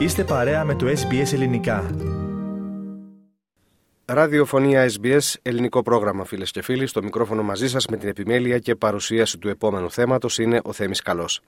Είστε 0.00 0.24
παρέα 0.24 0.64
με 0.64 0.74
το 0.74 0.86
SBS 0.86 1.32
Ελληνικά. 1.32 1.90
Ραδιοφωνία 4.04 4.90
SBS, 4.90 5.34
ελληνικό 5.42 5.82
πρόγραμμα 5.82 6.24
φίλες 6.24 6.50
και 6.50 6.62
φίλοι. 6.62 6.86
Στο 6.86 7.02
μικρόφωνο 7.02 7.42
μαζί 7.42 7.68
σας 7.68 7.86
με 7.86 7.96
την 7.96 8.08
επιμέλεια 8.08 8.58
και 8.58 8.74
παρουσίαση 8.74 9.38
του 9.38 9.48
επόμενου 9.48 9.90
θέματος 9.90 10.38
είναι 10.38 10.60
ο 10.64 10.72
Θέμης 10.72 11.02
Καλός. 11.02 11.40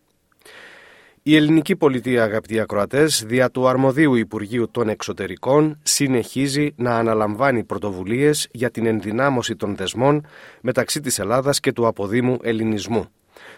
Η 1.23 1.37
ελληνική 1.37 1.77
πολιτεία, 1.77 2.25
αγαπητοί 2.25 2.61
ακροατές, 2.61 3.25
δια 3.27 3.51
του 3.51 3.69
αρμοδίου 3.69 4.15
Υπουργείου 4.15 4.71
των 4.71 4.89
Εξωτερικών, 4.89 5.79
συνεχίζει 5.83 6.73
να 6.77 6.97
αναλαμβάνει 6.97 7.65
πρωτοβουλίες 7.65 8.49
για 8.51 8.71
την 8.71 8.87
ενδυνάμωση 8.87 9.57
των 9.57 9.77
δεσμών 9.77 10.27
μεταξύ 10.61 11.01
της 11.01 11.19
Ελλάδας 11.19 11.61
και 11.61 11.73
του 11.73 11.87
αποδήμου 11.87 12.39
ελληνισμού. 12.43 13.07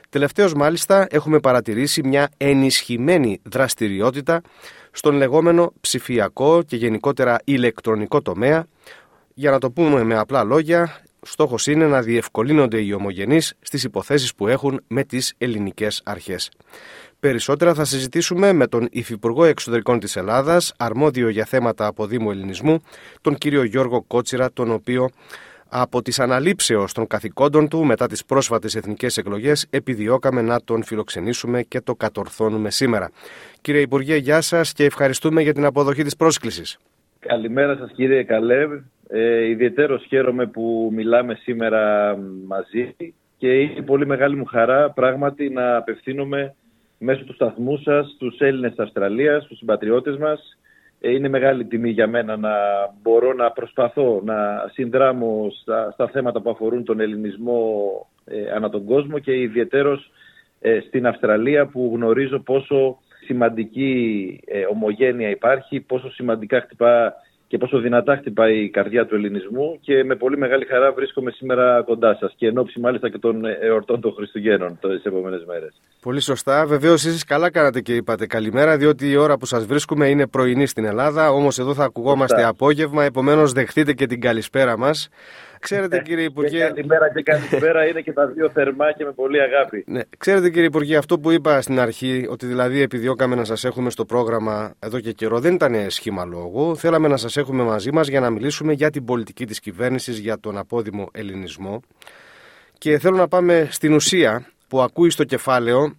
Τελευταίως 0.09 0.55
μάλιστα 0.55 1.07
έχουμε 1.11 1.41
παρατηρήσει 1.41 2.03
μια 2.03 2.29
ενισχυμένη 2.37 3.41
δραστηριότητα 3.43 4.41
στον 4.97 5.15
λεγόμενο 5.15 5.73
ψηφιακό 5.81 6.63
και 6.63 6.77
γενικότερα 6.77 7.39
ηλεκτρονικό 7.45 8.23
τομέα. 8.23 8.67
Για 9.35 9.51
να 9.51 9.59
το 9.59 9.71
πούμε 9.71 10.05
με 10.05 10.17
απλά 10.19 10.45
λόγια, 10.45 11.01
στόχος 11.23 11.67
είναι 11.67 11.87
να 11.87 12.03
διευκολύνονται 12.03 12.81
οι 12.81 12.93
ομογενείς 12.93 13.55
στις 13.61 13.85
υποθέσεις 13.85 14.35
που 14.35 14.49
έχουν 14.49 14.81
με 14.87 15.05
τις 15.05 15.35
ελληνικές 15.39 16.01
αρχές. 16.05 16.51
Περισσότερα 17.21 17.75
θα 17.75 17.85
συζητήσουμε 17.85 18.53
με 18.53 18.67
τον 18.67 18.89
Υφυπουργό 18.91 19.45
Εξωτερικών 19.45 20.01
της 20.01 20.17
Ελλάδας, 20.17 20.73
αρμόδιο 20.77 21.29
για 21.29 21.45
θέματα 21.45 21.87
αποδήμου 21.87 22.31
ελληνισμού, 22.31 22.83
τον 23.21 23.37
κύριο 23.37 23.63
Γιώργο 23.65 24.03
Κότσιρα, 24.03 24.53
τον 24.53 24.71
οποίο 24.71 25.09
από 25.77 26.03
τις 26.03 26.21
αναλήψεως 26.21 26.93
των 26.93 27.07
καθηκόντων 27.07 27.69
του 27.69 27.85
μετά 27.85 28.07
τις 28.07 28.25
πρόσφατες 28.25 28.75
εθνικές 28.75 29.17
εκλογές 29.17 29.67
επιδιώκαμε 29.71 30.43
να 30.43 30.61
τον 30.65 30.85
φιλοξενήσουμε 30.85 31.63
και 31.63 31.81
το 31.81 31.95
κατορθώνουμε 31.95 32.71
σήμερα. 32.71 33.11
Κύριε 33.61 33.81
Υπουργέ, 33.81 34.17
γεια 34.17 34.41
σας 34.41 34.73
και 34.73 34.85
ευχαριστούμε 34.85 35.43
για 35.43 35.53
την 35.53 35.65
αποδοχή 35.65 36.03
της 36.03 36.17
πρόσκλησης. 36.17 36.79
Καλημέρα 37.19 37.77
σας 37.77 37.91
κύριε 37.95 38.23
Καλέβ. 38.23 38.71
Ε, 39.09 39.45
ιδιαίτερος 39.49 40.05
χαίρομαι 40.09 40.47
που 40.47 40.91
μιλάμε 40.93 41.35
σήμερα 41.35 42.17
μαζί 42.47 42.97
και 43.37 43.49
είναι 43.49 43.83
πολύ 43.83 44.07
μεγάλη 44.07 44.37
μου 44.37 44.45
χαρά 44.45 44.91
πράγματι 44.91 45.51
να 45.51 45.77
απευθύνομαι 45.77 46.55
μέσω 46.99 47.25
του 47.25 47.35
σταθμού 47.35 47.77
σας 47.77 48.11
στους 48.15 48.39
Έλληνες 48.39 48.71
της 48.71 48.79
Αυστραλίας, 48.79 49.45
στους 49.45 49.59
συμπατριώτες 49.59 50.17
μας 50.17 50.41
ε, 50.41 50.64
είναι 51.13 51.29
μεγάλη 51.29 51.65
τιμή 51.65 51.91
για 51.91 52.07
μένα 52.07 52.37
να 52.37 52.53
μπορώ 53.03 53.33
να 53.33 53.51
προσπαθώ 53.51 54.21
να 54.25 54.69
συνδράμω 54.73 55.49
στα, 55.61 55.91
στα 55.93 56.09
θέματα 56.09 56.41
που 56.41 56.51
αφορούν 56.51 56.85
τον 56.85 57.01
ελληνισμό 57.01 57.83
ε, 58.25 58.51
ανά 58.55 58.71
τον 58.71 58.85
κόσμο 58.85 59.19
και 59.19 59.41
ιδιαιτέρως 59.41 60.11
ε, 60.61 60.81
στην 60.87 61.07
Αυστραλία 61.07 61.67
που 61.67 61.93
γνωρίζω 61.95 62.39
πόσο 62.39 62.99
σημαντική 63.25 64.41
ε, 64.47 64.65
ομογένεια 64.71 65.31
υπάρχει, 65.31 65.81
πόσο 65.81 66.11
σημαντικά 66.11 66.61
χτυπά 66.61 67.15
και 67.55 67.61
πόσο 67.61 67.79
δυνατά 67.79 68.17
χτυπάει 68.17 68.65
η 68.65 68.69
καρδιά 68.69 69.07
του 69.07 69.15
ελληνισμού 69.15 69.79
και 69.81 70.05
με 70.05 70.15
πολύ 70.17 70.39
μεγάλη 70.39 70.65
χαρά 70.65 70.93
βρίσκομαι 70.93 71.31
σήμερα 71.31 71.83
κοντά 71.83 72.17
σας 72.21 72.35
και 72.37 72.47
εν 72.47 72.59
ώψη 72.59 72.81
μάλιστα 72.81 73.09
και 73.11 73.19
των 73.19 73.45
εορτών 73.45 74.01
των 74.01 74.13
Χριστουγέννων 74.13 74.79
τις 74.81 75.05
επόμενες 75.05 75.45
μέρες. 75.47 75.73
Πολύ 76.01 76.21
σωστά. 76.21 76.67
Βεβαίως, 76.67 77.05
εσείς 77.05 77.25
καλά 77.25 77.51
κάνατε 77.51 77.81
και 77.81 77.95
είπατε 77.95 78.27
καλημέρα, 78.27 78.77
διότι 78.77 79.11
η 79.11 79.17
ώρα 79.17 79.37
που 79.39 79.47
σας 79.47 79.67
βρίσκουμε 79.67 80.09
είναι 80.09 80.27
πρωινή 80.27 80.67
στην 80.67 80.85
Ελλάδα. 80.85 81.31
Όμως 81.31 81.59
εδώ 81.59 81.75
θα 81.75 81.85
ακουγόμαστε 81.85 82.35
Σωστά. 82.37 82.49
απόγευμα, 82.49 83.05
επομένως 83.05 83.53
δεχτείτε 83.53 83.93
και 83.93 84.07
την 84.07 84.21
καλησπέρα 84.21 84.79
μας. 84.79 85.09
Ξέρετε 85.65 85.99
κύριε 85.99 86.25
Υπουργέ. 86.25 86.59
Και 86.59 86.65
καλημέρα 86.65 87.13
και 87.13 87.23
καλησπέρα 87.23 87.87
είναι 87.87 88.01
και 88.01 88.13
τα 88.13 88.27
δύο 88.27 88.51
θερμά 88.51 88.93
και 88.93 89.05
με 89.05 89.13
πολύ 89.13 89.41
αγάπη. 89.41 89.85
Ναι. 89.87 90.01
Ξέρετε 90.19 90.51
κύριε 90.51 90.67
Υπουργέ, 90.67 90.97
αυτό 90.97 91.19
που 91.19 91.31
είπα 91.31 91.61
στην 91.61 91.81
αρχή, 91.81 92.27
ότι 92.31 92.47
δηλαδή 92.47 92.81
επιδιώκαμε 92.81 93.35
να 93.35 93.45
σας 93.45 93.65
έχουμε 93.65 93.91
στο 93.91 94.05
πρόγραμμα 94.05 94.75
εδώ 94.79 95.01
και 95.01 95.13
καιρό, 95.13 95.41
δεν 95.41 95.55
ήταν 95.55 95.91
σχήμα 95.91 96.25
λόγου. 96.25 96.77
Θέλαμε 96.77 97.09
να 97.09 97.17
σας 97.17 97.37
έχουμε 97.37 97.63
μαζί 97.63 97.93
μας 97.93 98.09
για 98.09 98.21
να 98.21 98.31
μιλήσουμε 98.31 98.73
για 98.73 98.91
την 98.91 99.05
πολιτική 99.05 99.47
της 99.47 99.61
κυβέρνησης, 99.61 100.19
για 100.19 100.41
τον 100.41 100.59
απόδημο 100.59 101.09
ελληνισμό. 101.13 101.81
Και 102.79 102.99
θέλω 102.99 103.17
να 103.17 103.29
πάμε 103.29 103.69
στην 103.71 103.95
ουσία 103.95 104.47
που 104.69 104.81
ακούει 104.81 105.11
στο 105.11 105.25
κεφάλαιο 105.25 105.97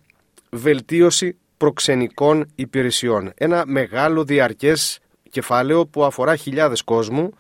βελτίωση 0.49 1.37
προξενικών 1.57 2.51
υπηρεσιών. 2.55 3.31
Ένα 3.37 3.63
μεγάλο 3.65 4.23
διαρκές 4.23 4.99
κεφάλαιο 5.29 5.85
που 5.85 6.03
αφορά 6.03 6.35
χιλιάδες 6.35 6.81
κόσμου 6.81 7.33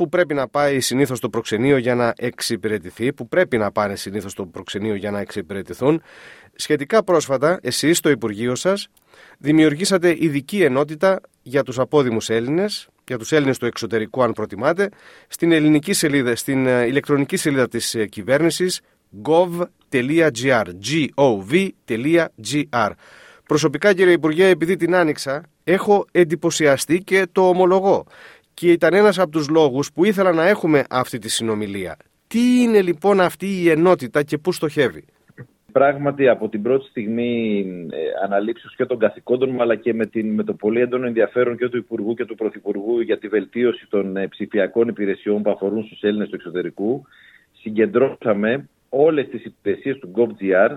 που 0.00 0.08
πρέπει 0.08 0.34
να 0.34 0.48
πάει 0.48 0.80
συνήθως 0.80 1.18
στο 1.18 1.28
προξενείο 1.28 1.76
για 1.76 1.94
να 1.94 2.12
εξυπηρετηθεί, 2.16 3.12
που 3.12 3.28
πρέπει 3.28 3.58
να 3.58 3.72
πάνε 3.72 3.96
συνήθως 3.96 4.32
στο 4.32 4.46
προξενείο 4.46 4.94
για 4.94 5.10
να 5.10 5.20
εξυπηρετηθούν. 5.20 6.02
Σχετικά 6.54 7.04
πρόσφατα, 7.04 7.58
εσείς 7.62 7.98
στο 7.98 8.10
Υπουργείο 8.10 8.54
σας 8.54 8.88
δημιουργήσατε 9.38 10.16
ειδική 10.18 10.62
ενότητα 10.62 11.20
για 11.42 11.62
τους 11.62 11.78
απόδημους 11.78 12.28
Έλληνες, 12.30 12.88
για 13.06 13.18
τους 13.18 13.32
Έλληνες 13.32 13.58
του 13.58 13.66
εξωτερικού, 13.66 14.22
αν 14.22 14.32
προτιμάτε, 14.32 14.88
στην 15.28 15.52
ελληνική 15.52 15.92
σελίδα, 15.92 16.36
στην 16.36 16.66
ε, 16.66 16.86
ηλεκτρονική 16.86 17.36
σελίδα 17.36 17.68
της 17.68 17.94
ε, 17.94 18.06
κυβέρνησης 18.06 18.80
gov.gr. 19.22 20.64
gov.gr. 21.16 22.90
Προσωπικά, 23.46 23.94
κύριε 23.94 24.12
Υπουργέ, 24.12 24.48
επειδή 24.48 24.76
την 24.76 24.94
άνοιξα, 24.94 25.42
έχω 25.64 26.06
εντυπωσιαστεί 26.10 26.98
και 26.98 27.26
το 27.32 27.48
ομολογώ 27.48 28.06
και 28.60 28.72
ήταν 28.72 28.94
ένας 28.94 29.18
από 29.18 29.30
τους 29.30 29.48
λόγους 29.48 29.92
που 29.92 30.04
ήθελα 30.04 30.32
να 30.32 30.48
έχουμε 30.48 30.84
αυτή 30.90 31.18
τη 31.18 31.28
συνομιλία. 31.28 31.96
Τι 32.26 32.62
είναι 32.62 32.82
λοιπόν 32.82 33.20
αυτή 33.20 33.46
η 33.46 33.70
ενότητα 33.70 34.22
και 34.22 34.38
πού 34.38 34.52
στοχεύει; 34.52 35.04
Πράγματι 35.72 36.28
από 36.28 36.48
την 36.48 36.62
πρώτη 36.62 36.88
στιγμή 36.88 37.64
ε, 37.90 38.24
αναλήψεως 38.24 38.76
και 38.76 38.84
των 38.84 38.98
καθηκόντων 38.98 39.50
μου 39.50 39.62
αλλά 39.62 39.74
και 39.76 39.94
με, 39.94 40.06
την, 40.06 40.34
με 40.34 40.44
το 40.44 40.54
πολύ 40.54 40.80
έντονο 40.80 41.06
ενδιαφέρον 41.06 41.56
και 41.56 41.68
του 41.68 41.76
Υπουργού 41.76 42.14
και 42.14 42.24
του 42.24 42.34
Πρωθυπουργού 42.34 43.00
για 43.00 43.18
τη 43.18 43.28
βελτίωση 43.28 43.86
των 43.88 44.16
ε, 44.16 44.28
ψηφιακών 44.28 44.88
υπηρεσιών 44.88 45.42
που 45.42 45.50
αφορούν 45.50 45.84
στους 45.84 46.02
Έλληνες 46.02 46.28
του 46.28 46.34
εξωτερικού 46.34 47.06
συγκεντρώσαμε 47.52 48.68
όλες 48.88 49.28
τις 49.28 49.44
υπηρεσίες 49.44 49.98
του 49.98 50.12
GovGR 50.16 50.76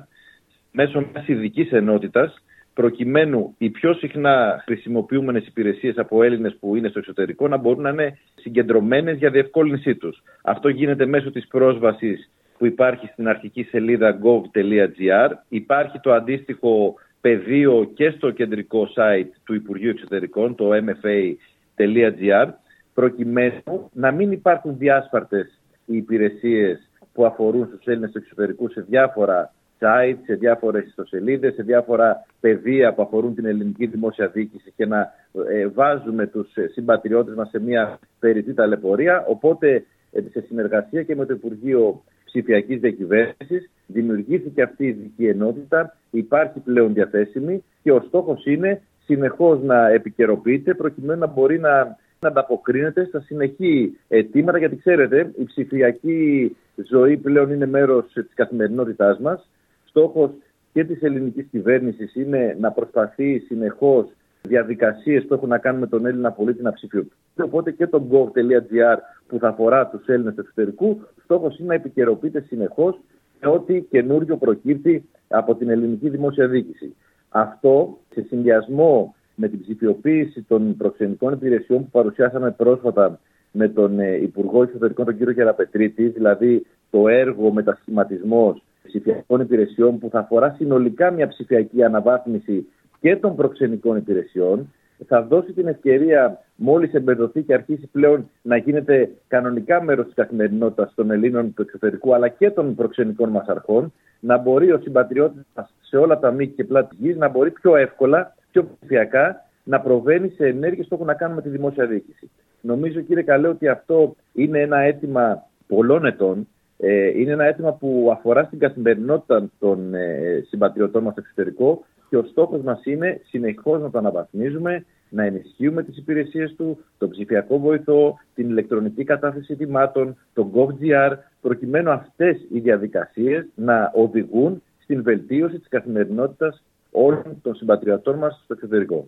μέσω 0.72 1.00
μιας 1.14 1.28
ειδικής 1.28 1.72
ενότητας 1.72 2.44
προκειμένου 2.74 3.56
οι 3.58 3.70
πιο 3.70 3.94
συχνά 3.94 4.62
χρησιμοποιούμενες 4.66 5.48
υπηρεσίες 5.48 5.98
από 5.98 6.24
Έλληνες 6.24 6.58
που 6.60 6.76
είναι 6.76 6.88
στο 6.90 7.00
εξωτερικό 7.00 7.48
να 7.48 7.58
μπορούν 7.58 7.82
να 7.82 7.90
είναι 7.90 8.18
συγκεντρωμένες 8.36 9.18
για 9.18 9.30
διευκόλυνσή 9.30 9.96
τους. 9.96 10.24
Αυτό 10.42 10.70
γίνεται 10.70 11.06
μέσω 11.06 11.32
της 11.32 11.48
πρόσβασης 11.48 12.32
που 12.58 12.66
υπάρχει 12.66 13.08
στην 13.08 13.28
αρχική 13.28 13.64
σελίδα 13.64 14.20
gov.gr. 14.24 15.30
Υπάρχει 15.50 16.00
το 16.00 16.14
αντίστοιχο 16.14 16.96
πεδίο 17.22 17.92
και 17.94 18.10
στο 18.10 18.32
κεντρικό 18.32 18.88
site 18.96 19.30
του 19.44 19.54
Υπουργείου 19.54 19.90
Εξωτερικών, 19.90 20.56
το 20.56 20.70
mfa.gr, 20.74 22.48
προκειμένου 22.94 23.90
να 23.94 24.12
μην 24.12 24.32
υπάρχουν 24.32 24.78
διάσπαρτες 24.78 25.60
οι 25.86 25.98
υπηρεσίες 25.98 26.90
που 27.14 27.26
αφορούν 27.26 27.66
στους 27.66 27.86
Έλληνες 27.86 28.12
του 28.12 28.18
εξωτερικού 28.18 28.70
σε 28.70 28.82
διάφορα 28.82 29.54
site, 29.84 30.18
σε 30.26 30.34
διάφορες 30.34 30.86
ιστοσελίδες, 30.86 31.54
σε 31.54 31.64
διάφορα 31.64 32.26
πεδία 32.40 32.94
που 32.94 33.02
αφορούν 33.02 33.36
την 33.36 33.46
ελληνική 33.46 33.86
δημόσια 33.86 34.28
διοίκηση 34.28 34.74
και 34.76 34.86
να 34.86 35.14
ε, 35.52 35.68
βάζουμε 35.68 36.28
τους 36.28 36.56
ε, 36.56 36.68
συμπατριώτες 36.68 37.36
μας 37.36 37.50
σε 37.50 37.60
μια 37.60 38.00
περιττή 38.20 38.54
ταλαιπωρία. 38.54 39.26
Οπότε, 39.28 39.86
ε, 40.12 40.22
σε 40.32 40.42
συνεργασία 40.48 41.04
και 41.04 41.16
με 41.16 41.26
το 41.26 41.34
Υπουργείο 41.34 42.04
Ψηφιακής 42.26 42.80
Διακυβέρνησης, 42.80 43.70
δημιουργήθηκε 43.88 44.62
αυτή 44.62 44.86
η 44.86 44.88
ειδική 44.88 45.28
ενότητα, 45.28 45.98
υπάρχει 46.12 46.60
πλέον 46.60 46.94
διαθέσιμη 46.94 47.64
και 47.84 47.92
ο 47.92 48.04
στόχος 48.08 48.46
είναι 48.46 48.82
συνεχώς 49.06 49.62
να 49.62 49.90
επικαιροποιείται 49.90 50.74
προκειμένου 50.74 51.20
να 51.20 51.28
μπορεί 51.28 51.60
να 51.60 51.98
να 52.24 52.30
ανταποκρίνεται 52.30 53.06
στα 53.06 53.20
συνεχή 53.20 53.98
αιτήματα, 54.08 54.58
γιατί 54.58 54.76
ξέρετε, 54.78 55.32
η 55.38 55.44
ψηφιακή 55.44 56.56
ζωή 56.90 57.18
πλέον 57.18 57.52
είναι 57.52 57.66
μέρος 57.66 58.06
της 58.14 58.34
καθημερινότητάς 58.34 59.20
μας 59.20 59.50
στόχος 59.94 60.31
και 60.74 60.84
της 60.84 61.02
ελληνικής 61.02 61.45
κυβέρνησης 61.51 62.16
είναι 62.16 62.57
να 62.60 62.72
προσπαθεί 62.72 63.40
συνεχώς 63.40 64.06
διαδικασίες 64.42 65.25
που 65.25 65.34
έχουν 65.34 65.50
να 65.50 65.57
κάνουν 65.57 65.80
με 65.80 65.88
τον 65.88 66.06
Έλληνα 66.06 66.31
πολίτη 66.31 66.62
να 66.62 66.74
ψηφιοποιήσει. 66.74 67.16
Οπότε 67.42 67.72
και 67.72 67.88
το 67.88 68.07
gov.gr 68.12 68.98
που 69.28 69.40
θα 69.40 69.48
αφορά 69.48 69.88
τους 69.88 70.07
Έλληνες 70.07 70.34
του 70.34 70.42
εξωτερικού, 70.42 71.01
στόχος 71.24 71.57
είναι 71.60 71.68
να 71.68 71.74
επικαιροποιείται 71.74 72.42
συνεχώς 72.42 73.00
με 73.42 73.50
ό,τι 73.50 73.81
καινούριο 73.81 74.38
προκύπτει 74.38 75.10
από 75.28 75.56
την 75.56 75.69
ελληνική 75.69 76.10
δημόσια 76.10 76.48
διοίκηση. 76.48 76.95
Αυτό 77.30 77.98
σε 78.13 78.22
συνδυασμό 78.22 79.16
με 79.36 79.48
την 79.48 79.62
ψηφιοποίηση 79.62 80.42
των 80.42 80.78
προξενικών 80.78 81.34
υπηρεσιών 81.34 81.84
που 81.84 81.90
παρουσιάσαμε 81.90 82.51
πρόσφατα 82.51 83.19
με 83.51 83.68
τον 83.68 84.00
ε, 84.00 84.16
Υπουργό 84.16 84.63
Εξωτερικών, 84.63 85.06
τον 85.06 85.18
κύριο 85.18 85.34
Γεραπετρίτη, 85.34 86.07
δηλαδή 86.07 86.66
το 86.90 87.07
έργο 87.07 87.51
μετασχηματισμός 87.51 88.63
ψηφιακών 88.83 89.41
υπηρεσιών 89.41 90.00
που 90.00 90.09
θα 90.09 90.19
αφορά 90.19 90.56
συνολικά 90.57 91.12
μια 91.12 91.27
ψηφιακή 91.27 91.83
αναβάθμιση 91.83 92.68
και 93.00 93.15
των 93.15 93.35
προξενικών 93.35 93.97
υπηρεσιών, 93.97 94.74
θα 95.07 95.24
δώσει 95.24 95.53
την 95.53 95.68
ευκαιρία, 95.68 96.39
μόλις 96.56 96.94
εμπεδοθεί 96.94 97.41
και 97.41 97.53
αρχίσει 97.53 97.88
πλέον 97.88 98.30
να 98.41 98.57
γίνεται 98.57 99.12
κανονικά 99.27 99.83
μέρος 99.83 100.06
της 100.06 100.13
καθημερινότητας 100.13 100.94
των 100.95 101.12
Ελλήνων 101.12 101.53
του 101.53 101.62
εξωτερικού 101.62 102.13
αλλά 102.13 102.27
και 102.27 102.50
των 102.50 102.75
προξενικών 102.75 103.30
μας 103.30 103.47
αρχών, 103.47 103.94
να 104.19 104.38
μπορεί 104.38 104.71
ο 104.71 104.80
συμπατριώτης 104.80 105.41
μας 105.56 105.74
σε 105.81 105.97
όλα 105.97 106.19
τα 106.19 106.31
μήκη 106.31 106.53
και 106.56 106.63
πλάτη 106.63 106.95
γης 107.00 107.18
να 107.18 107.27
μπορεί 107.27 107.51
πιο 107.51 107.75
εύκολα, 107.75 108.35
πιο 108.51 108.68
ψηφιακά 108.80 109.45
να 109.63 109.81
προβαίνει 109.81 110.30
σε 110.30 110.47
ενέργειες 110.47 110.88
που 110.88 110.95
έχουν 110.95 111.06
να 111.06 111.13
κάνουν 111.13 111.35
με 111.35 111.41
τη 111.41 111.50
δημόσια 111.50 111.85
διοίκηση. 111.85 112.30
Νομίζω, 112.62 113.01
κύριε 113.01 113.24
Καλέ, 113.24 113.47
ότι 113.47 113.68
αυτό 113.68 114.15
είναι 114.33 114.59
ένα 114.59 114.77
αίτημα 114.77 115.44
πολλών 115.68 116.06
ετών. 116.06 116.47
Ε, 116.85 117.19
είναι 117.19 117.31
ένα 117.31 117.44
αίτημα 117.45 117.74
που 117.74 118.09
αφορά 118.12 118.44
στην 118.44 118.59
καθημερινότητα 118.59 119.50
των 119.59 119.94
ε, 119.94 120.44
συμπατριωτών 120.47 121.03
μας 121.03 121.12
στο 121.12 121.21
εξωτερικό 121.21 121.85
και 122.09 122.18
ο 122.18 122.24
στόχος 122.24 122.62
μας 122.62 122.85
είναι 122.85 123.21
συνεχώς 123.24 123.81
να 123.81 123.89
το 123.89 123.97
αναβαθμίζουμε, 123.97 124.85
να 125.09 125.24
ενισχύουμε 125.24 125.83
τις 125.83 125.97
υπηρεσίες 125.97 126.56
του, 126.57 126.83
τον 126.97 127.09
ψηφιακό 127.09 127.59
βοηθό, 127.59 128.19
την 128.35 128.50
ηλεκτρονική 128.50 129.03
κατάθεση 129.03 129.53
ετοιμάτων, 129.53 130.18
τον 130.33 130.51
GovGR, 130.53 131.12
προκειμένου 131.41 131.91
αυτές 131.91 132.38
οι 132.51 132.59
διαδικασίες 132.59 133.45
να 133.56 133.91
οδηγούν 133.95 134.62
στην 134.83 135.03
βελτίωση 135.03 135.59
της 135.59 135.68
καθημερινότητας 135.68 136.63
όλων 136.91 137.39
των 137.41 137.56
συμπατριωτών 137.56 138.18
μας 138.18 138.41
στο 138.44 138.53
εξωτερικό. 138.53 139.07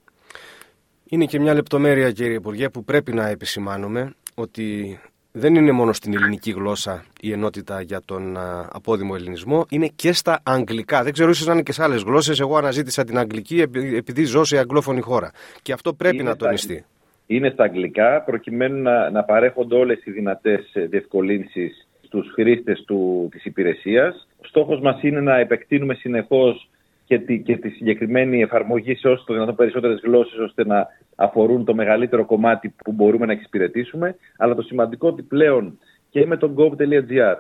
Είναι 1.10 1.26
και 1.26 1.40
μια 1.40 1.54
λεπτομέρεια, 1.54 2.12
κύριε 2.12 2.36
Υπουργέ, 2.36 2.70
που 2.70 2.84
πρέπει 2.84 3.14
να 3.14 3.28
επισημάνουμε 3.28 4.14
ότι 4.36 5.00
δεν 5.38 5.56
είναι 5.56 5.72
μόνο 5.72 5.94
στην 5.94 6.14
ελληνική 6.14 6.52
γλώσσα 6.52 7.04
η 7.22 7.32
ενότητα 7.32 7.82
για 7.82 8.02
τον 8.06 8.38
απόδημο 8.72 9.14
ελληνισμό, 9.18 9.66
είναι 9.70 9.90
και 9.96 10.14
στα 10.14 10.40
αγγλικά. 10.44 11.04
Δεν 11.04 11.14
ξέρω, 11.14 11.30
ίσως 11.30 11.48
να 11.48 11.54
είναι 11.54 11.62
και 11.62 11.72
σε 11.72 11.84
άλλες 11.84 12.02
γλώσσες. 12.02 12.40
Εγώ 12.40 12.58
αναζήτησα 12.58 13.04
την 13.04 13.18
αγγλική 13.18 13.62
επειδή 13.96 14.24
ζω 14.24 14.44
σε 14.44 14.58
αγγλόφωνη 14.58 15.02
χώρα. 15.02 15.32
Και 15.62 15.74
αυτό 15.74 15.94
πρέπει 15.94 16.16
είναι 16.16 16.30
να 16.30 16.36
τονιστεί. 16.36 16.86
Είναι 17.28 17.50
στα 17.50 17.64
αγγλικά, 17.64 18.22
προκειμένου 18.22 18.82
να, 18.82 19.10
να 19.10 19.24
παρέχονται 19.24 19.76
όλες 19.76 20.06
οι 20.06 20.12
δυνατές 20.12 20.72
διευκολύνσεις 20.90 21.88
στους 22.02 22.32
χρήστες 22.34 22.86
της 23.30 23.46
υπηρεσίας. 23.46 24.28
Στόχος 24.42 24.80
μας 24.80 25.04
είναι 25.04 25.22
να 25.22 25.38
επεκτείνουμε 25.40 25.94
συνεχώς 25.94 26.70
και 27.06 27.20
τη, 27.20 27.40
και 27.40 27.58
τη 27.58 27.70
συγκεκριμένη 27.70 28.42
εφαρμογή 28.42 28.96
σε 28.96 29.08
όσο 29.08 29.24
το 29.26 29.34
δυνατόν 29.34 29.56
περισσότερες 29.56 30.00
γλώσσες, 30.04 30.40
ώστε 30.40 30.66
να 30.66 30.88
αφορούν 31.16 31.66
το 31.66 31.74
μεγαλύτερο 31.76 32.26
κομμάτι 32.26 32.74
που 32.84 32.92
μπορούμε 32.92 33.26
να 33.26 33.32
εξυπηρετήσουμε. 33.32 34.16
Αλλά 34.38 34.56
το 34.56 34.62
σημαντικό 34.62 35.08
ότι 35.08 35.22
πλέον 35.22 35.80
και 36.10 36.26
με 36.26 36.38
τον 36.38 36.56
gov.gr 36.58 37.36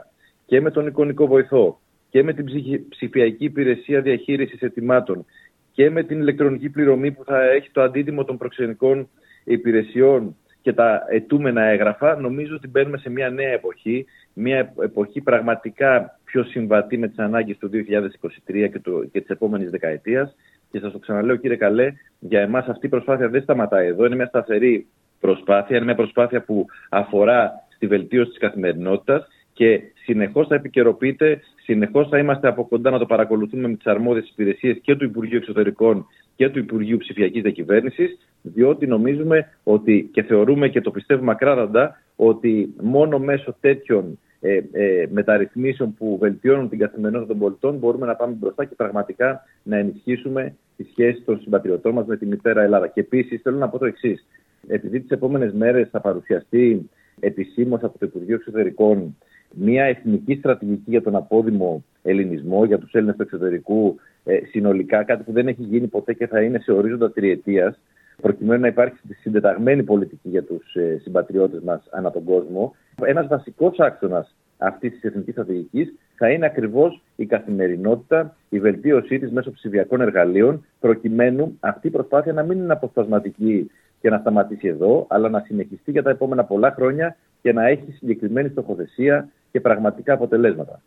και 0.45 0.61
με 0.61 0.71
τον 0.71 0.87
εικονικό 0.87 1.27
βοηθό 1.27 1.79
και 2.09 2.23
με 2.23 2.33
την 2.33 2.45
ψηφιακή 2.89 3.43
υπηρεσία 3.43 4.01
διαχείρισης 4.01 4.61
ετοιμάτων 4.61 5.25
και 5.71 5.89
με 5.89 6.03
την 6.03 6.19
ηλεκτρονική 6.19 6.69
πληρωμή 6.69 7.11
που 7.11 7.23
θα 7.23 7.43
έχει 7.43 7.69
το 7.71 7.81
αντίτιμο 7.81 8.23
των 8.23 8.37
προξενικών 8.37 9.09
υπηρεσιών 9.43 10.35
και 10.61 10.73
τα 10.73 11.05
ετούμενα 11.09 11.63
έγγραφα, 11.63 12.15
νομίζω 12.15 12.55
ότι 12.55 12.67
μπαίνουμε 12.67 12.97
σε 12.97 13.09
μια 13.09 13.29
νέα 13.29 13.51
εποχή, 13.51 14.05
μια 14.33 14.73
εποχή 14.81 15.21
πραγματικά 15.21 16.19
πιο 16.35 16.43
συμβατή 16.43 16.97
με 16.97 17.07
τις 17.07 17.17
ανάγκες 17.17 17.57
του 17.57 17.69
2023 17.73 18.69
και, 18.71 18.79
το, 18.83 19.03
και 19.11 19.19
της 19.19 19.29
επόμενης 19.29 19.69
δεκαετίας. 19.69 20.35
Και 20.71 20.79
σας 20.79 20.91
το 20.91 20.99
ξαναλέω 20.99 21.35
κύριε 21.35 21.57
Καλέ, 21.57 21.93
για 22.19 22.41
εμάς 22.41 22.67
αυτή 22.67 22.85
η 22.85 22.89
προσπάθεια 22.89 23.29
δεν 23.29 23.41
σταματάει 23.41 23.87
εδώ, 23.87 24.05
είναι 24.05 24.15
μια 24.15 24.25
σταθερή 24.25 24.87
προσπάθεια, 25.19 25.75
είναι 25.75 25.85
μια 25.85 25.95
προσπάθεια 25.95 26.41
που 26.41 26.65
αφορά 26.89 27.51
στη 27.75 27.87
βελτίωση 27.87 28.29
της 28.29 28.39
καθημερινότητας 28.39 29.27
και 29.53 29.81
συνεχώς 30.03 30.47
θα 30.47 30.55
επικαιροποιείται, 30.55 31.41
συνεχώς 31.63 32.07
θα 32.09 32.17
είμαστε 32.17 32.47
από 32.47 32.67
κοντά 32.67 32.89
να 32.89 32.99
το 32.99 33.05
παρακολουθούμε 33.05 33.67
με 33.67 33.75
τις 33.75 33.85
αρμόδιες 33.85 34.29
υπηρεσίες 34.29 34.77
και 34.81 34.95
του 34.95 35.05
Υπουργείου 35.05 35.37
Εξωτερικών 35.37 36.05
και 36.35 36.49
του 36.49 36.59
Υπουργείου 36.59 36.97
Ψηφιακής 36.97 37.41
Διακυβέρνησης, 37.41 38.17
διότι 38.41 38.87
νομίζουμε 38.87 39.49
ότι 39.63 40.09
και 40.13 40.23
θεωρούμε 40.23 40.69
και 40.69 40.81
το 40.81 40.91
πιστεύουμε 40.91 41.31
ακράδαντα 41.31 42.01
ότι 42.15 42.73
μόνο 42.81 43.19
μέσω 43.19 43.55
τέτοιων 43.59 44.19
ε, 44.45 44.63
ε, 44.71 45.07
μεταρρυθμίσεων 45.11 45.93
που 45.93 46.17
βελτιώνουν 46.17 46.69
την 46.69 46.79
καθημερινότητα 46.79 47.31
των 47.31 47.39
πολιτών 47.39 47.77
μπορούμε 47.77 48.05
να 48.05 48.15
πάμε 48.15 48.33
μπροστά 48.33 48.65
και 48.65 48.75
πραγματικά 48.75 49.43
να 49.63 49.77
ενισχύσουμε 49.77 50.55
τη 50.77 50.83
σχέση 50.83 51.21
των 51.21 51.39
συμπατριωτών 51.39 51.93
μας 51.93 52.05
με 52.05 52.17
τη 52.17 52.25
μητέρα 52.25 52.61
Ελλάδα. 52.61 52.87
Και 52.87 52.99
επίσης 52.99 53.41
θέλω 53.41 53.57
να 53.57 53.69
πω 53.69 53.77
το 53.77 53.85
εξής. 53.85 54.25
Επειδή 54.67 54.99
τις 54.99 55.09
επόμενες 55.09 55.53
μέρες 55.53 55.89
θα 55.89 55.99
παρουσιαστεί 55.99 56.89
επισήμως 57.19 57.83
από 57.83 57.99
το 57.99 58.05
Υπουργείο 58.05 58.35
Εξωτερικών 58.35 59.15
μια 59.55 59.83
εθνική 59.83 60.35
στρατηγική 60.35 60.89
για 60.89 61.01
τον 61.01 61.15
απόδημο 61.15 61.83
ελληνισμό, 62.03 62.65
για 62.65 62.79
τους 62.79 62.93
Έλληνες 62.93 63.15
του 63.15 63.21
εξωτερικού 63.21 63.99
ε, 64.23 64.39
συνολικά, 64.49 65.03
κάτι 65.03 65.23
που 65.23 65.31
δεν 65.31 65.47
έχει 65.47 65.63
γίνει 65.63 65.87
ποτέ 65.87 66.13
και 66.13 66.27
θα 66.27 66.41
είναι 66.41 66.59
σε 66.59 66.71
ορίζοντα 66.71 67.11
τριετίας, 67.11 67.79
προκειμένου 68.21 68.61
να 68.61 68.67
υπάρξει 68.67 68.99
συντεταγμένη 69.21 69.83
πολιτική 69.83 70.29
για 70.29 70.43
τους 70.43 70.75
ε, 70.75 70.99
συμπατριώτες 71.01 71.61
μας 71.61 71.87
ανά 71.91 72.11
τον 72.11 72.23
κόσμο. 72.23 72.75
Ένας 73.05 73.27
βασικός 73.27 73.79
άξονας 73.79 74.35
αυτής 74.57 74.91
της 74.91 75.03
εθνικής 75.03 75.33
στρατηγικής 75.33 75.93
θα 76.15 76.29
είναι 76.29 76.45
ακριβώς 76.45 77.01
η 77.15 77.25
καθημερινότητα, 77.25 78.35
η 78.49 78.59
βελτίωσή 78.59 79.19
της 79.19 79.31
μέσω 79.31 79.51
ψηφιακών 79.51 80.01
εργαλείων, 80.01 80.65
προκειμένου 80.79 81.57
αυτή 81.59 81.87
η 81.87 81.89
προσπάθεια 81.89 82.33
να 82.33 82.43
μην 82.43 82.57
είναι 82.57 82.73
αποσπασματική 82.73 83.71
και 84.01 84.09
να 84.09 84.17
σταματήσει 84.17 84.67
εδώ, 84.67 85.05
αλλά 85.09 85.29
να 85.29 85.39
συνεχιστεί 85.39 85.91
για 85.91 86.03
τα 86.03 86.09
επόμενα 86.09 86.43
πολλά 86.43 86.71
χρόνια 86.71 87.17
και 87.41 87.53
να 87.53 87.67
έχει 87.67 87.91
συγκεκριμένη 87.91 88.49
στοχοθεσία 88.49 89.29
και 89.51 89.59
πραγματικά 89.59 90.13
αποτελέσματα. 90.13 90.81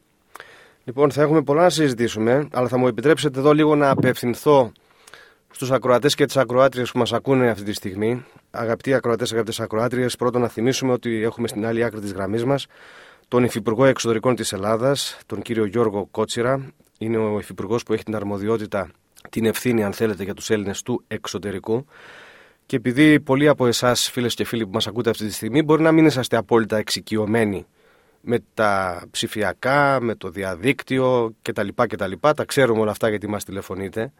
Λοιπόν, 0.84 1.10
θα 1.10 1.22
έχουμε 1.22 1.42
πολλά 1.42 1.62
να 1.62 1.70
συζητήσουμε, 1.70 2.48
αλλά 2.52 2.68
θα 2.68 2.78
μου 2.78 2.86
επιτρέψετε 2.86 3.38
εδώ 3.38 3.52
λίγο 3.52 3.76
να 3.76 3.90
απευθυνθώ 3.90 4.72
στους 5.58 5.70
ακροατές 5.70 6.14
και 6.14 6.24
τις 6.24 6.36
ακροάτριες 6.36 6.90
που 6.90 6.98
μας 6.98 7.12
ακούνε 7.12 7.50
αυτή 7.50 7.64
τη 7.64 7.72
στιγμή. 7.72 8.24
Αγαπητοί 8.50 8.94
ακροατές, 8.94 9.32
αγαπητές 9.32 9.60
ακροάτριες, 9.60 10.16
πρώτον 10.16 10.40
να 10.40 10.48
θυμίσουμε 10.48 10.92
ότι 10.92 11.22
έχουμε 11.22 11.48
στην 11.48 11.66
άλλη 11.66 11.84
άκρη 11.84 12.00
της 12.00 12.12
γραμμής 12.12 12.44
μας 12.44 12.66
τον 13.28 13.44
Υφυπουργό 13.44 13.84
Εξωτερικών 13.84 14.34
της 14.34 14.52
Ελλάδας, 14.52 15.18
τον 15.26 15.42
κύριο 15.42 15.64
Γιώργο 15.64 16.08
Κότσιρα. 16.10 16.72
Είναι 16.98 17.16
ο 17.16 17.38
Υφυπουργός 17.38 17.82
που 17.82 17.92
έχει 17.92 18.02
την 18.02 18.16
αρμοδιότητα, 18.16 18.90
την 19.30 19.44
ευθύνη, 19.44 19.84
αν 19.84 19.92
θέλετε, 19.92 20.24
για 20.24 20.34
τους 20.34 20.50
Έλληνες 20.50 20.82
του 20.82 21.04
εξωτερικού. 21.08 21.86
Και 22.66 22.76
επειδή 22.76 23.20
πολλοί 23.20 23.48
από 23.48 23.66
εσάς, 23.66 24.10
φίλες 24.10 24.34
και 24.34 24.44
φίλοι 24.44 24.64
που 24.64 24.72
μας 24.72 24.86
ακούτε 24.86 25.10
αυτή 25.10 25.26
τη 25.26 25.32
στιγμή, 25.32 25.62
μπορεί 25.62 25.82
να 25.82 25.92
μην 25.92 26.06
είσαστε 26.06 26.36
απόλυτα 26.36 26.76
εξοικειωμένοι 26.76 27.66
με 28.20 28.38
τα 28.54 29.02
ψηφιακά, 29.10 30.00
με 30.00 30.14
το 30.14 30.30
διαδίκτυο 30.30 31.34
κτλ. 31.42 31.68
κτλ. 31.74 32.12
Τα 32.20 32.44
ξέρουμε 32.44 32.80
όλα 32.80 32.90
αυτά 32.90 33.08
γιατί 33.08 33.28
μας 33.28 33.44
τηλεφωνείτε. 33.44 34.12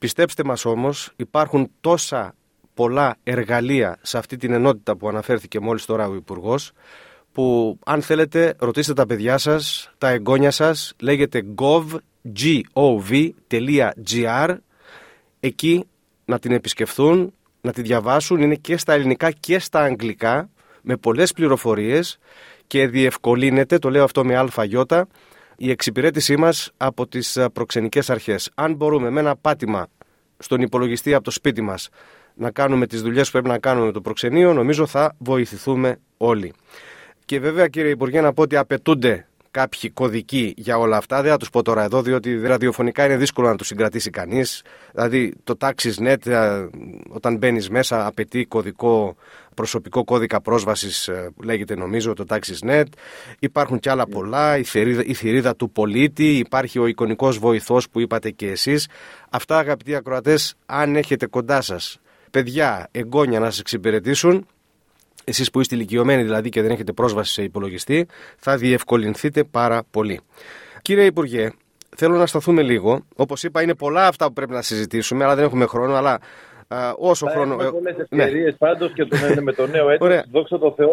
Πιστέψτε 0.00 0.44
μας 0.44 0.64
όμως, 0.64 1.12
υπάρχουν 1.16 1.70
τόσα 1.80 2.34
πολλά 2.74 3.16
εργαλεία 3.22 3.98
σε 4.02 4.18
αυτή 4.18 4.36
την 4.36 4.52
ενότητα 4.52 4.96
που 4.96 5.08
αναφέρθηκε 5.08 5.60
μόλις 5.60 5.84
τώρα 5.84 6.08
ο 6.08 6.14
υπουργός, 6.14 6.72
που 7.32 7.78
αν 7.84 8.02
θέλετε 8.02 8.54
ρωτήστε 8.58 8.92
τα 8.92 9.06
παιδιά 9.06 9.38
σας, 9.38 9.90
τα 9.98 10.08
εγγόνια 10.08 10.50
σας, 10.50 10.94
λέγεται 11.00 11.44
gov.gr, 11.54 11.86
εκεί 15.40 15.84
να 16.24 16.38
την 16.38 16.52
επισκεφθούν, 16.52 17.32
να 17.60 17.72
τη 17.72 17.82
διαβάσουν, 17.82 18.40
είναι 18.40 18.54
και 18.54 18.76
στα 18.76 18.92
ελληνικά 18.92 19.30
και 19.30 19.58
στα 19.58 19.80
αγγλικά, 19.80 20.50
με 20.82 20.96
πολλές 20.96 21.32
πληροφορίες 21.32 22.18
και 22.66 22.86
διευκολύνεται, 22.86 23.78
το 23.78 23.90
λέω 23.90 24.04
αυτό 24.04 24.24
με 24.24 24.36
αλφαγιώτα, 24.36 25.08
η 25.62 25.70
εξυπηρέτησή 25.70 26.36
μας 26.36 26.70
από 26.76 27.06
τις 27.06 27.38
προξενικές 27.52 28.10
αρχές. 28.10 28.50
Αν 28.54 28.74
μπορούμε 28.74 29.10
με 29.10 29.20
ένα 29.20 29.36
πάτημα 29.36 29.86
στον 30.38 30.60
υπολογιστή 30.60 31.14
από 31.14 31.24
το 31.24 31.30
σπίτι 31.30 31.60
μας 31.60 31.88
να 32.34 32.50
κάνουμε 32.50 32.86
τις 32.86 33.02
δουλειές 33.02 33.26
που 33.26 33.32
πρέπει 33.32 33.48
να 33.48 33.58
κάνουμε 33.58 33.86
με 33.86 33.92
το 33.92 34.00
προξενείο, 34.00 34.52
νομίζω 34.52 34.86
θα 34.86 35.14
βοηθηθούμε 35.18 35.98
όλοι. 36.16 36.52
Και 37.24 37.40
βέβαια 37.40 37.68
κύριε 37.68 37.90
Υπουργέ 37.90 38.20
να 38.20 38.32
πω 38.32 38.42
ότι 38.42 38.56
απαιτούνται 38.56 39.26
κάποιοι 39.50 39.90
κωδικοί 39.90 40.54
για 40.56 40.78
όλα 40.78 40.96
αυτά. 40.96 41.22
Δεν 41.22 41.30
θα 41.30 41.36
τους 41.36 41.50
πω 41.50 41.62
τώρα 41.62 41.82
εδώ, 41.82 42.02
διότι 42.02 42.40
ραδιοφωνικά 42.40 43.04
είναι 43.04 43.16
δύσκολο 43.16 43.48
να 43.48 43.56
τους 43.56 43.66
συγκρατήσει 43.66 44.10
κανείς. 44.10 44.62
Δηλαδή, 44.92 45.34
το 45.44 45.56
TaxisNet, 45.60 46.26
ε, 46.26 46.66
όταν 47.08 47.36
μπαίνεις 47.36 47.70
μέσα, 47.70 48.06
απαιτεί 48.06 48.44
κωδικό, 48.44 49.16
προσωπικό 49.54 50.04
κώδικα 50.04 50.40
πρόσβασης, 50.40 51.08
ε, 51.08 51.30
λέγεται 51.42 51.74
νομίζω 51.74 52.12
το 52.12 52.24
TaxisNet. 52.28 52.84
Υπάρχουν 53.38 53.78
κι 53.78 53.88
άλλα 53.88 54.06
πολλά. 54.06 54.58
Η 54.58 54.64
θηρίδα, 54.64 55.02
η 55.04 55.14
θηρίδα 55.14 55.56
του 55.56 55.70
πολίτη, 55.70 56.36
υπάρχει 56.36 56.78
ο 56.78 56.86
εικονικός 56.86 57.38
βοηθός 57.38 57.88
που 57.88 58.00
είπατε 58.00 58.30
και 58.30 58.50
εσείς. 58.50 58.88
Αυτά, 59.30 59.58
αγαπητοί 59.58 59.94
ακροατές, 59.94 60.54
αν 60.66 60.96
έχετε 60.96 61.26
κοντά 61.26 61.60
σας 61.60 62.00
παιδιά, 62.30 62.88
εγγόνια 62.90 63.40
να 63.40 63.46
σας 63.46 63.58
εξυπηρετήσουν, 63.60 64.46
εσείς 65.24 65.50
που 65.50 65.60
είστε 65.60 65.74
ηλικιωμένοι 65.74 66.22
δηλαδή 66.22 66.48
και 66.48 66.62
δεν 66.62 66.70
έχετε 66.70 66.92
πρόσβαση 66.92 67.32
σε 67.32 67.42
υπολογιστή, 67.42 68.06
θα 68.36 68.56
διευκολυνθείτε 68.56 69.44
πάρα 69.44 69.82
πολύ. 69.90 70.20
Κύριε 70.82 71.04
Υπουργέ, 71.04 71.50
θέλω 71.96 72.16
να 72.16 72.26
σταθούμε 72.26 72.62
λίγο. 72.62 73.04
Όπως 73.16 73.42
είπα, 73.42 73.62
είναι 73.62 73.74
πολλά 73.74 74.06
αυτά 74.06 74.26
που 74.26 74.32
πρέπει 74.32 74.52
να 74.52 74.62
συζητήσουμε, 74.62 75.24
αλλά 75.24 75.34
δεν 75.34 75.44
έχουμε 75.44 75.66
χρόνο. 75.66 75.94
Αλλά 75.94 76.18
Uh, 76.74 76.94
όσο 76.96 77.26
θα 77.26 77.32
χρόνο. 77.32 77.52
Έχουμε 77.52 77.66
ε, 77.66 77.70
πολλέ 77.70 77.90
ευκαιρίες 77.90 78.44
ναι. 78.44 78.68
πάντως 78.68 78.92
και 78.92 79.04
τον, 79.04 79.18
με 79.42 79.52
το 79.52 79.66
νέο 79.66 79.90
έτος. 79.90 80.22
Δόξα 80.30 80.58
τω 80.58 80.72
Θεώ, 80.76 80.90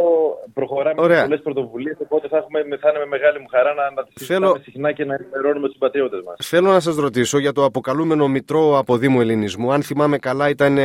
προχωράμε 0.54 1.02
Ωραία. 1.02 1.18
με 1.18 1.24
πολλές 1.24 1.42
πρωτοβουλίες. 1.42 1.98
Οπότε 2.00 2.28
θα, 2.28 2.38
έχουμε, 2.38 2.78
θα 2.78 2.90
είναι 2.90 3.00
με 3.00 3.06
μεγάλη 3.06 3.40
μου 3.40 3.48
χαρά 3.50 3.74
να, 3.74 3.92
να 3.92 4.04
τις 4.04 4.14
συζητάμε 4.16 4.60
συχνά 4.64 4.92
και 4.92 5.06
να 5.06 5.14
ενημερώνουμε 5.14 5.68
τους 5.68 5.78
πατριώτες 5.78 6.22
μας. 6.26 6.48
Θέλω 6.48 6.72
να 6.72 6.80
σας 6.80 6.96
ρωτήσω 6.96 7.38
για 7.38 7.52
το 7.52 7.64
αποκαλούμενο 7.64 8.28
Μητρό 8.28 8.78
Αποδήμου 8.78 9.22
Ελληνισμού. 9.22 9.72
Αν 9.72 9.84
θυμάμαι 9.84 10.18
καλά, 10.18 10.50
ήταν 10.50 10.78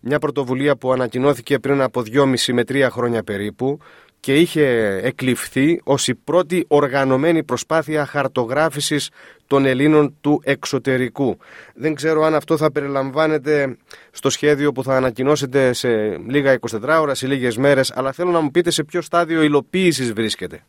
μια 0.00 0.18
πρωτοβουλία 0.18 0.76
που 0.76 0.92
ανακοινώθηκε 0.92 1.58
πριν 1.58 1.80
από 1.80 2.02
2,5 2.14 2.52
με 2.52 2.62
3 2.68 2.86
χρόνια 2.90 3.22
περίπου 3.22 3.78
και 4.24 4.34
είχε 4.34 4.66
εκλειφθεί 5.02 5.80
ως 5.84 6.08
η 6.08 6.14
πρώτη 6.14 6.64
οργανωμένη 6.68 7.42
προσπάθεια 7.42 8.06
χαρτογράφησης 8.06 9.10
των 9.46 9.66
Ελλήνων 9.66 10.16
του 10.20 10.40
εξωτερικού. 10.44 11.38
Δεν 11.74 11.94
ξέρω 11.94 12.22
αν 12.22 12.34
αυτό 12.34 12.56
θα 12.56 12.72
περιλαμβάνεται 12.72 13.76
στο 14.10 14.30
σχέδιο 14.30 14.72
που 14.72 14.82
θα 14.82 14.96
ανακοινώσετε 14.96 15.72
σε 15.72 15.88
λίγα 16.28 16.58
24 16.70 16.98
ώρα, 17.00 17.14
σε 17.14 17.26
λίγες 17.26 17.56
μέρες, 17.56 17.92
αλλά 17.94 18.12
θέλω 18.12 18.30
να 18.30 18.40
μου 18.40 18.50
πείτε 18.50 18.70
σε 18.70 18.84
ποιο 18.84 19.02
στάδιο 19.02 19.42
υλοποίησης 19.42 20.12
βρίσκεται. 20.12 20.62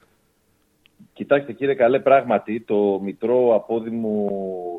Κοιτάξτε 1.16 1.54
κύριε 1.54 1.74
Καλέ, 1.74 2.00
πράγματι 2.00 2.62
το 2.62 3.00
Μητρό 3.04 3.56
Απόδημου, 3.56 4.30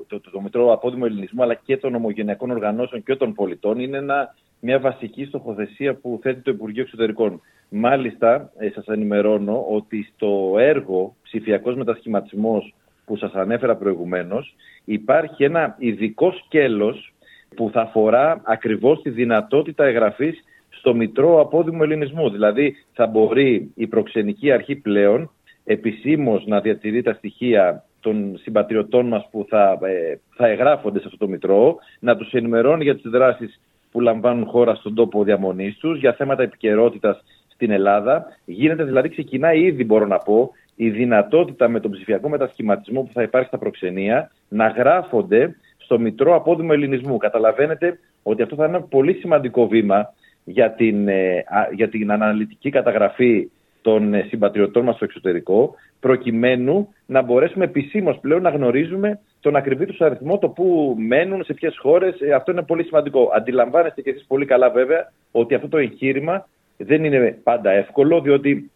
το, 0.06 0.20
το, 0.20 0.30
το 0.30 0.40
Μητρό 0.40 0.72
Απόδημου 0.72 1.04
Ελληνισμού 1.04 1.42
αλλά 1.42 1.54
και 1.54 1.76
των 1.76 1.94
ομογενειακών 1.94 2.50
οργανώσεων 2.50 3.02
και 3.02 3.16
των 3.16 3.34
πολιτών 3.34 3.78
είναι 3.78 3.96
ένα, 3.96 4.34
μια 4.60 4.78
βασική 4.78 5.24
στοχοθεσία 5.24 5.94
που 5.94 6.18
θέτει 6.22 6.40
το 6.40 6.50
Υπουργείο 6.50 6.82
Εξωτερικών. 6.82 7.40
Μάλιστα, 7.68 8.50
ε, 8.58 8.70
σας 8.70 8.86
ενημερώνω 8.86 9.66
ότι 9.70 10.12
στο 10.14 10.54
έργο 10.58 11.14
ψηφιακός 11.22 11.74
μετασχηματισμός 11.74 12.74
που 13.04 13.16
σας 13.16 13.32
ανέφερα 13.32 13.76
προηγουμένως 13.76 14.54
υπάρχει 14.84 15.44
ένα 15.44 15.76
ειδικό 15.78 16.32
σκέλος 16.44 17.14
που 17.56 17.70
θα 17.72 17.80
αφορά 17.80 18.40
ακριβώς 18.44 19.02
τη 19.02 19.10
δυνατότητα 19.10 19.84
εγγραφής 19.84 20.44
στο 20.68 20.94
Μητρό 20.94 21.40
Απόδημου 21.40 21.82
Ελληνισμού. 21.82 22.30
Δηλαδή 22.30 22.74
θα 22.92 23.06
μπορεί 23.06 23.70
η 23.74 23.86
προξενική 23.86 24.50
αρχή 24.50 24.76
πλέον 24.76 25.30
επισήμως 25.66 26.46
να 26.46 26.60
διατηρεί 26.60 27.02
τα 27.02 27.12
στοιχεία 27.12 27.84
των 28.00 28.38
συμπατριωτών 28.42 29.06
μας 29.06 29.28
που 29.30 29.46
θα, 29.48 29.78
ε, 29.82 30.18
θα 30.36 30.46
εγγράφονται 30.46 30.98
σε 30.98 31.04
αυτό 31.06 31.18
το 31.18 31.28
Μητρό, 31.28 31.76
να 32.00 32.16
τους 32.16 32.32
ενημερώνει 32.32 32.82
για 32.82 32.94
τις 32.94 33.10
δράσεις 33.10 33.60
που 33.90 34.00
λαμβάνουν 34.00 34.46
χώρα 34.46 34.74
στον 34.74 34.94
τόπο 34.94 35.24
διαμονής 35.24 35.76
τους, 35.76 35.98
για 35.98 36.12
θέματα 36.12 36.42
επικαιρότητας 36.42 37.24
στην 37.48 37.70
Ελλάδα. 37.70 38.26
Γίνεται 38.44 38.84
δηλαδή, 38.84 39.08
ξεκινάει 39.08 39.60
ήδη 39.60 39.84
μπορώ 39.84 40.06
να 40.06 40.18
πω, 40.18 40.50
η 40.76 40.90
δυνατότητα 40.90 41.68
με 41.68 41.80
τον 41.80 41.90
ψηφιακό 41.90 42.28
μετασχηματισμό 42.28 43.02
που 43.02 43.12
θα 43.12 43.22
υπάρχει 43.22 43.48
στα 43.48 43.58
προξενία 43.58 44.30
να 44.48 44.68
γράφονται 44.68 45.56
στο 45.76 45.98
Μητρό 45.98 46.34
Απόδημο 46.34 46.70
Ελληνισμού. 46.72 47.16
Καταλαβαίνετε 47.16 47.98
ότι 48.22 48.42
αυτό 48.42 48.56
θα 48.56 48.66
είναι 48.66 48.76
ένα 48.76 48.86
πολύ 48.86 49.12
σημαντικό 49.12 49.66
βήμα 49.66 50.12
για 50.44 50.70
την, 50.70 51.08
ε, 51.08 51.44
για 51.74 51.88
την 51.88 52.12
αναλυτική 52.12 52.70
καταγραφή 52.70 53.50
των 53.86 54.14
ε, 54.14 54.26
συμπατριωτών 54.28 54.84
μας 54.84 54.94
στο 54.94 55.04
εξωτερικό, 55.04 55.74
προκειμένου 56.00 56.88
να 57.06 57.22
μπορέσουμε 57.22 57.64
επισήμως 57.64 58.18
πλέον 58.20 58.42
να 58.42 58.50
γνωρίζουμε 58.50 59.20
τον 59.40 59.56
ακριβή 59.56 59.86
τους 59.86 60.00
αριθμό, 60.00 60.38
το 60.38 60.48
που 60.48 60.96
μένουν, 60.98 61.44
σε 61.44 61.54
ποιες 61.54 61.78
χώρες. 61.78 62.20
Ε, 62.20 62.32
αυτό 62.32 62.52
είναι 62.52 62.62
πολύ 62.62 62.84
σημαντικό. 62.84 63.30
Αντιλαμβάνεστε 63.34 64.02
και 64.02 64.10
εσείς 64.10 64.24
πολύ 64.26 64.44
καλά, 64.44 64.70
βέβαια, 64.70 65.12
ότι 65.30 65.54
αυτό 65.54 65.68
το 65.68 65.78
εγχείρημα 65.78 66.48
δεν 66.76 67.04
είναι 67.04 67.38
πάντα 67.42 67.70
εύκολο, 67.70 68.20
διότι 68.20 68.70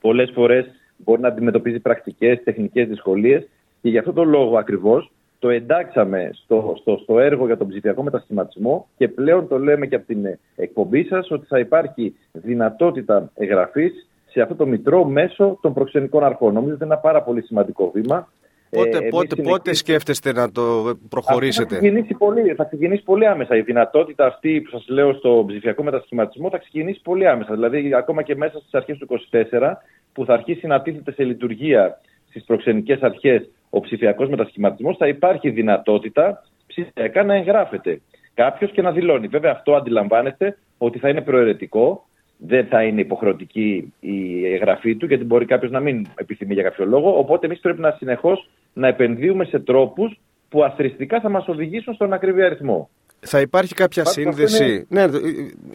πολλές 0.00 0.30
φορές 0.34 0.66
μπορεί 0.96 1.20
να 1.20 1.28
αντιμετωπίζει 1.28 1.80
πρακτικές, 1.80 2.42
τεχνικές 2.44 2.88
δυσκολίες. 2.88 3.48
Και 3.82 3.88
γι' 3.88 3.98
αυτό 3.98 4.12
το 4.12 4.24
λόγο 4.24 4.58
ακριβώς 4.58 5.10
το 5.38 5.48
εντάξαμε 5.48 6.30
στο, 6.32 6.74
στο, 6.80 6.98
στο 7.02 7.18
έργο 7.18 7.46
για 7.46 7.56
τον 7.56 7.68
ψηφιακό 7.68 8.02
μετασχηματισμό 8.02 8.88
και 8.96 9.08
πλέον 9.08 9.48
το 9.48 9.58
λέμε 9.58 9.86
και 9.86 9.94
από 9.94 10.06
την 10.06 10.38
εκπομπή 10.56 11.04
σας 11.04 11.30
ότι 11.30 11.46
θα 11.46 11.58
υπάρχει 11.58 12.14
δυνατότητα 12.32 13.30
εγγραφής 13.34 14.07
σε 14.30 14.40
αυτό 14.40 14.54
το 14.54 14.66
μητρό 14.66 15.04
μέσω 15.04 15.58
των 15.60 15.72
προξενικών 15.74 16.24
αρχών. 16.24 16.54
Νομίζω 16.54 16.74
ότι 16.74 16.84
είναι 16.84 16.92
ένα 16.92 17.02
πάρα 17.02 17.22
πολύ 17.22 17.42
σημαντικό 17.42 17.90
βήμα. 17.94 18.28
Πότε, 18.70 18.98
ε, 18.98 19.08
πότε, 19.08 19.42
πότε 19.42 19.74
σκέφτεστε 19.74 20.32
να 20.32 20.50
το 20.50 20.94
προχωρήσετε; 21.08 21.74
θα 21.74 21.80
ξεκινήσει, 21.80 22.14
πολύ, 22.14 22.54
θα 22.54 22.64
ξεκινήσει 22.64 23.02
πολύ 23.02 23.26
άμεσα. 23.26 23.56
Η 23.56 23.60
δυνατότητα 23.60 24.26
αυτή 24.26 24.60
που 24.60 24.70
σας 24.70 24.88
λέω 24.88 25.12
στο 25.12 25.44
ψηφιακό 25.46 25.82
μετασχηματισμό 25.82 26.50
θα 26.50 26.58
ξεκινήσει 26.58 27.00
πολύ 27.02 27.28
άμεσα. 27.28 27.54
Δηλαδή 27.54 27.94
ακόμα 27.94 28.22
και 28.22 28.36
μέσα 28.36 28.58
στις 28.58 28.74
αρχές 28.74 28.98
του 28.98 29.06
2024 29.06 29.82
που 30.12 30.24
θα 30.24 30.32
αρχίσει 30.32 30.66
να 30.66 30.82
τίθεται 30.82 31.12
σε 31.12 31.24
λειτουργία 31.24 32.00
στις 32.28 32.44
προξενικές 32.44 33.00
αρχές 33.00 33.48
ο 33.70 33.80
ψηφιακός 33.80 34.28
μετασχηματισμός 34.28 34.96
θα 34.96 35.08
υπάρχει 35.08 35.50
δυνατότητα 35.50 36.44
ψηφιακά 36.66 37.24
να 37.24 37.34
εγγράφεται 37.34 38.00
κάποιος 38.34 38.70
και 38.70 38.82
να 38.82 38.92
δηλώνει. 38.92 39.26
Βέβαια 39.26 39.52
αυτό 39.52 39.74
αντιλαμβάνεται 39.74 40.56
ότι 40.78 40.98
θα 40.98 41.08
είναι 41.08 41.20
προαιρετικό 41.20 42.07
δεν 42.38 42.66
θα 42.66 42.82
είναι 42.82 43.00
υποχρεωτική 43.00 43.92
η 44.00 44.46
εγγραφή 44.52 44.96
του, 44.96 45.06
γιατί 45.06 45.24
μπορεί 45.24 45.44
κάποιος 45.44 45.70
να 45.70 45.80
μην 45.80 46.06
επιθυμεί 46.14 46.54
για 46.54 46.62
κάποιο 46.62 46.86
λόγο. 46.86 47.18
Οπότε 47.18 47.46
εμείς 47.46 47.60
πρέπει 47.60 47.80
να 47.80 47.90
συνεχώς 47.90 48.48
να 48.72 48.88
επενδύουμε 48.88 49.44
σε 49.44 49.58
τρόπους 49.58 50.18
που 50.48 50.64
αθρηστικά 50.64 51.20
θα 51.20 51.28
μας 51.28 51.48
οδηγήσουν 51.48 51.94
στον 51.94 52.12
ακριβή 52.12 52.42
αριθμό. 52.42 52.90
Θα 53.20 53.40
υπάρχει 53.40 53.74
κάποια 53.74 54.04
σύνδεση; 54.04 54.64
Είναι... 54.64 55.06
Ναι, 55.06 55.18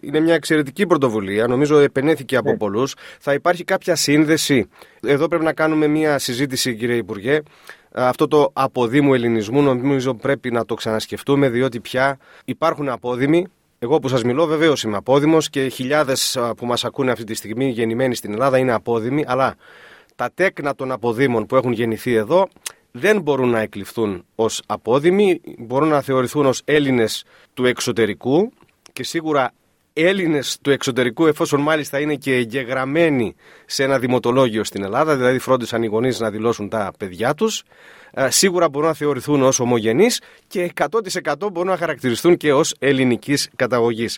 είναι 0.01 0.19
μια 0.19 0.33
εξαιρετική 0.33 0.87
πρωτοβουλία. 0.87 1.47
Νομίζω 1.47 1.79
επενέθηκε 1.79 2.35
από 2.35 2.49
ναι. 2.49 2.57
πολλούς. 2.57 2.95
Θα 3.19 3.33
υπάρχει 3.33 3.63
κάποια 3.63 3.95
σύνδεση; 3.95 4.69
Εδώ 5.01 5.27
πρέπει 5.27 5.43
να 5.43 5.53
κάνουμε 5.53 5.87
μια 5.87 6.19
συζήτηση, 6.19 6.75
κύριε 6.75 6.95
Υπουργέ. 6.95 7.39
Αυτό 7.91 8.27
το 8.27 8.49
αποδήμου 8.53 9.13
ελληνισμού 9.13 9.61
νομίζω 9.61 10.13
πρέπει 10.13 10.51
να 10.51 10.65
το 10.65 10.73
ξανασκεφτούμε, 10.73 11.49
διότι 11.49 11.79
πια 11.79 12.17
υπάρχουν 12.45 12.89
απόδημοι 12.89 13.47
εγώ 13.83 13.99
που 13.99 14.07
σας 14.07 14.23
μιλώ, 14.23 14.45
βεβαίως 14.45 14.83
είμαι 14.83 14.97
απόδημος 14.97 15.49
και 15.49 15.67
χιλιάδες 15.67 16.39
που 16.57 16.65
μας 16.65 16.85
ακούνε 16.85 17.11
αυτή 17.11 17.23
τη 17.23 17.33
στιγμή 17.33 17.69
γεννημένοι 17.69 18.15
στην 18.15 18.31
Ελλάδα 18.31 18.57
είναι 18.57 18.71
απόδημοι, 18.71 19.23
αλλά 19.27 19.55
τα 20.15 20.29
τέκνα 20.33 20.75
των 20.75 20.91
αποδήμων 20.91 21.45
που 21.45 21.55
έχουν 21.55 21.71
γεννηθεί 21.71 22.13
εδώ 22.13 22.47
δεν 22.91 23.21
μπορούν 23.21 23.49
να 23.49 23.59
εκλειφθούν 23.59 24.25
ως 24.35 24.61
απόδημοι, 24.65 25.41
μπορούν 25.57 25.87
να 25.87 26.01
θεωρηθούν 26.01 26.45
ως 26.45 26.61
Έλληνες 26.65 27.25
του 27.53 27.65
εξωτερικού 27.65 28.53
και 28.93 29.03
σίγουρα 29.03 29.51
Έλληνες 29.93 30.57
του 30.61 30.71
εξωτερικού, 30.71 31.25
εφόσον 31.25 31.61
μάλιστα 31.61 31.99
είναι 31.99 32.15
και 32.15 32.35
εγγεγραμμένοι 32.35 33.35
σε 33.65 33.83
ένα 33.83 33.99
δημοτολόγιο 33.99 34.63
στην 34.63 34.83
Ελλάδα, 34.83 35.15
δηλαδή 35.15 35.39
φρόντισαν 35.39 35.83
οι 35.83 35.87
γονείς 35.87 36.19
να 36.19 36.29
δηλώσουν 36.29 36.69
τα 36.69 36.91
παιδιά 36.97 37.33
τους, 37.33 37.63
ε, 38.11 38.29
σίγουρα 38.29 38.69
μπορούν 38.69 38.87
να 38.87 38.93
θεωρηθούν 38.93 39.41
ως 39.41 39.59
ομογενείς 39.59 40.21
και 40.47 40.61
100% 40.63 41.51
μπορούν 41.51 41.69
να 41.69 41.77
χαρακτηριστούν 41.77 42.37
και 42.37 42.53
ως 42.53 42.75
ελληνικής 42.79 43.49
καταγωγής. 43.55 44.17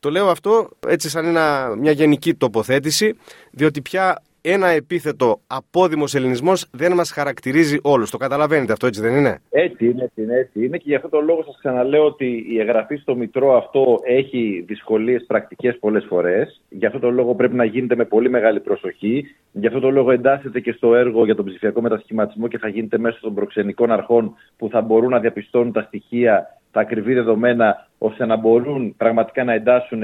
Το 0.00 0.10
λέω 0.10 0.28
αυτό 0.28 0.68
έτσι 0.86 1.08
σαν 1.08 1.24
ένα, 1.24 1.74
μια 1.78 1.92
γενική 1.92 2.34
τοποθέτηση, 2.34 3.16
διότι 3.50 3.80
πια 3.80 4.22
ένα 4.46 4.68
επίθετο 4.68 5.40
απόδημος 5.46 6.14
ελληνισμός 6.14 6.66
δεν 6.70 6.92
μας 6.92 7.10
χαρακτηρίζει 7.10 7.78
όλους. 7.82 8.10
Το 8.10 8.16
καταλαβαίνετε 8.16 8.72
αυτό, 8.72 8.86
έτσι 8.86 9.00
δεν 9.00 9.16
είναι; 9.16 9.38
Έτσι 9.50 9.84
είναι, 9.84 10.02
έτσι 10.02 10.22
είναι, 10.22 10.34
έτσι 10.34 10.64
είναι 10.64 10.76
και 10.76 10.84
γι' 10.86 10.94
αυτό 10.94 11.08
το 11.08 11.20
λόγο 11.20 11.42
σας 11.42 11.56
ξαναλέω 11.58 12.04
ότι 12.04 12.46
η 12.48 12.60
εγγραφή 12.60 12.96
στο 12.96 13.16
Μητρό 13.16 13.56
αυτό 13.56 14.00
έχει 14.04 14.64
δυσκολίες 14.66 15.24
πρακτικές 15.26 15.78
πολλές 15.78 16.04
φορές. 16.08 16.60
Γι' 16.68 16.86
αυτό 16.86 16.98
το 16.98 17.10
λόγο 17.10 17.34
πρέπει 17.34 17.54
να 17.54 17.64
γίνεται 17.64 17.96
με 17.96 18.04
πολύ 18.04 18.30
μεγάλη 18.30 18.60
προσοχή. 18.60 19.24
Γι' 19.52 19.66
αυτό 19.66 19.80
το 19.80 19.90
λόγο 19.90 20.10
εντάσσεται 20.10 20.60
και 20.60 20.72
στο 20.72 20.94
έργο 20.94 21.24
για 21.24 21.34
τον 21.34 21.44
ψηφιακό 21.44 21.80
μετασχηματισμό 21.80 22.48
και 22.48 22.58
θα 22.58 22.68
γίνεται 22.68 22.98
μέσω 22.98 23.18
των 23.20 23.34
προξενικών 23.34 23.90
αρχών 23.90 24.34
που 24.56 24.68
θα 24.68 24.80
μπορούν 24.80 25.10
να 25.10 25.18
διαπιστώνουν 25.18 25.72
τα 25.72 25.82
στοιχεία, 25.82 26.58
τα 26.70 26.80
ακριβή 26.80 27.14
δεδομένα, 27.14 27.88
ώστε 27.98 28.26
να 28.26 28.36
μπορούν 28.36 28.94
πραγματικά 28.96 29.44
να 29.44 29.52
εντάσσουν 29.52 30.02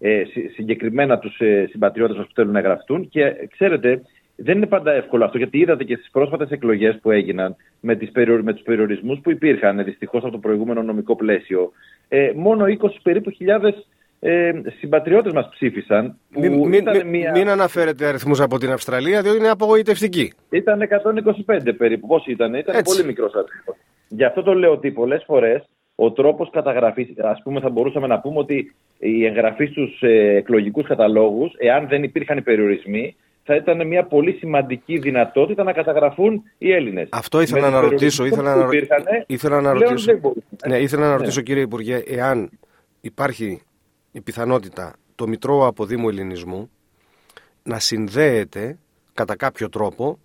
ε, 0.00 0.22
συγκεκριμένα 0.54 1.18
τους 1.18 1.38
ε, 1.38 1.66
συμπατριώτες 1.70 2.16
μας 2.16 2.26
που 2.26 2.32
θέλουν 2.34 2.52
να 2.52 2.60
γραφτούν. 2.60 3.08
Και 3.08 3.48
ξέρετε, 3.52 4.02
δεν 4.42 4.56
είναι 4.56 4.66
πάντα 4.66 4.92
εύκολο 4.92 5.24
αυτό, 5.24 5.38
γιατί 5.38 5.58
είδατε 5.58 5.84
και 5.84 5.96
στις 5.96 6.10
πρόσφατες 6.10 6.50
εκλογές 6.50 6.98
που 7.02 7.10
έγιναν 7.10 7.56
με, 7.80 7.96
τις 7.96 8.10
με 8.42 8.52
τους 8.52 8.62
περιορισμούς 8.62 9.20
που 9.22 9.30
υπήρχαν 9.30 9.78
ε, 9.78 9.82
δυστυχώς 9.82 10.22
από 10.22 10.32
το 10.32 10.38
προηγούμενο 10.38 10.82
νομικό 10.82 11.16
πλαίσιο. 11.16 11.72
Ε, 12.08 12.32
μόνο 12.34 12.64
20 12.64 12.88
περίπου 13.02 13.30
χιλιάδες 13.30 13.86
ε, 14.20 14.52
συμπατριώτες 14.78 15.32
μας 15.32 15.48
ψήφισαν. 15.50 16.16
Που 16.32 16.40
μην, 16.40 16.68
μην, 16.68 16.84
μια... 17.06 17.30
μην 17.30 17.48
αναφέρετε 17.48 18.06
αριθμούς 18.06 18.40
από 18.40 18.58
την 18.58 18.70
Αυστραλία, 18.70 19.22
διότι 19.22 19.38
είναι 19.38 19.48
απογοητευτική. 19.48 20.32
Ήταν 20.50 20.80
125 21.46 21.74
περίπου. 21.76 22.06
Πώ 22.06 22.22
ήταν, 22.26 22.54
ήταν 22.54 22.82
πολύ 22.82 23.04
μικρός 23.04 23.34
αριθμός. 23.34 23.76
Γι' 24.08 24.24
αυτό 24.24 24.42
το 24.42 24.54
λέω 24.54 24.72
ότι 24.72 24.90
πολλές 24.90 25.22
φορές 25.26 25.68
ο 26.02 26.12
τρόπος 26.12 26.50
καταγραφής, 26.50 27.08
ας 27.18 27.40
πούμε, 27.42 27.60
θα 27.60 27.70
μπορούσαμε 27.70 28.06
να 28.06 28.20
πούμε 28.20 28.38
ότι 28.38 28.74
η 28.98 29.24
εγγραφή 29.26 29.66
στους 29.66 30.02
ε, 30.02 30.36
εκλογικούς 30.36 30.86
καταλόγους, 30.86 31.52
εάν 31.58 31.88
δεν 31.88 32.02
υπήρχαν 32.02 32.36
οι 32.38 32.42
περιορισμοί, 32.42 33.16
θα 33.44 33.54
ήταν 33.54 33.86
μια 33.86 34.04
πολύ 34.04 34.32
σημαντική 34.32 34.98
δυνατότητα 34.98 35.62
να 35.62 35.72
καταγραφούν 35.72 36.42
οι 36.58 36.72
Έλληνες. 36.72 37.08
Αυτό 37.12 37.40
ήθελα 37.40 37.70
να 37.70 37.80
ρωτήσω. 37.80 38.24
Ήθελα 38.24 38.56
να, 38.56 38.64
υπήρχαν, 38.64 39.04
ήθελα 39.26 39.60
να 39.60 39.72
ρωτήσω, 39.72 40.12
ναι, 40.68 40.78
ήθελα 40.78 41.08
να 41.08 41.16
ρωτήσω, 41.16 41.40
κύριε 41.40 41.62
Υπουργέ, 41.62 42.02
εάν 42.06 42.50
υπάρχει 43.00 43.62
η 44.12 44.20
πιθανότητα 44.20 44.92
το 45.14 45.28
Μητρό 45.28 45.66
Αποδήμου 45.66 46.08
Ελληνισμού 46.08 46.70
να 47.62 47.78
συνδέεται 47.78 48.78
κατά 49.14 49.36
κάποιο 49.36 49.68
τρόπο, 49.68 50.18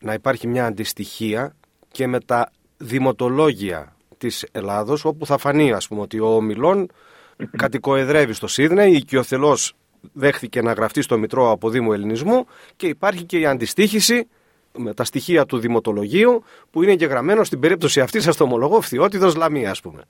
να 0.00 0.12
υπάρχει 0.12 0.46
μια 0.46 0.66
αντιστοιχία 0.66 1.56
και 1.90 2.06
με 2.06 2.20
τα 2.20 2.50
δημοτολόγια 2.76 3.93
της 4.26 4.46
Ελλάδος 4.52 5.04
όπου 5.04 5.26
θα 5.26 5.38
φανεί 5.38 5.72
ας 5.72 5.88
πούμε 5.88 6.00
ότι 6.00 6.20
ο 6.20 6.40
Μιλών 6.40 6.90
κατοικοεδρεύει 7.56 8.32
στο 8.32 8.46
Σίδνεϊ, 8.46 8.92
οικειοθελώς 8.92 9.74
δέχθηκε 10.12 10.62
να 10.62 10.72
γραφτεί 10.72 11.02
στο 11.02 11.18
Μητρό 11.18 11.50
Αποδήμου 11.50 11.92
Ελληνισμού 11.92 12.46
και 12.76 12.86
υπάρχει 12.86 13.24
και 13.24 13.38
η 13.38 13.46
αντιστοίχηση 13.46 14.28
με 14.78 14.94
τα 14.94 15.04
στοιχεία 15.04 15.46
του 15.46 15.58
δημοτολογίου 15.58 16.42
που 16.70 16.82
είναι 16.82 16.92
εγγεγραμμένο 16.92 17.44
στην 17.44 17.60
περίπτωση 17.60 18.00
αυτή, 18.00 18.20
σας 18.20 18.36
το 18.36 18.44
ομολογώ, 18.44 18.80
φθιότητο 18.80 19.32
Λαμία, 19.36 19.70
ας 19.70 19.80
πούμε. 19.80 20.02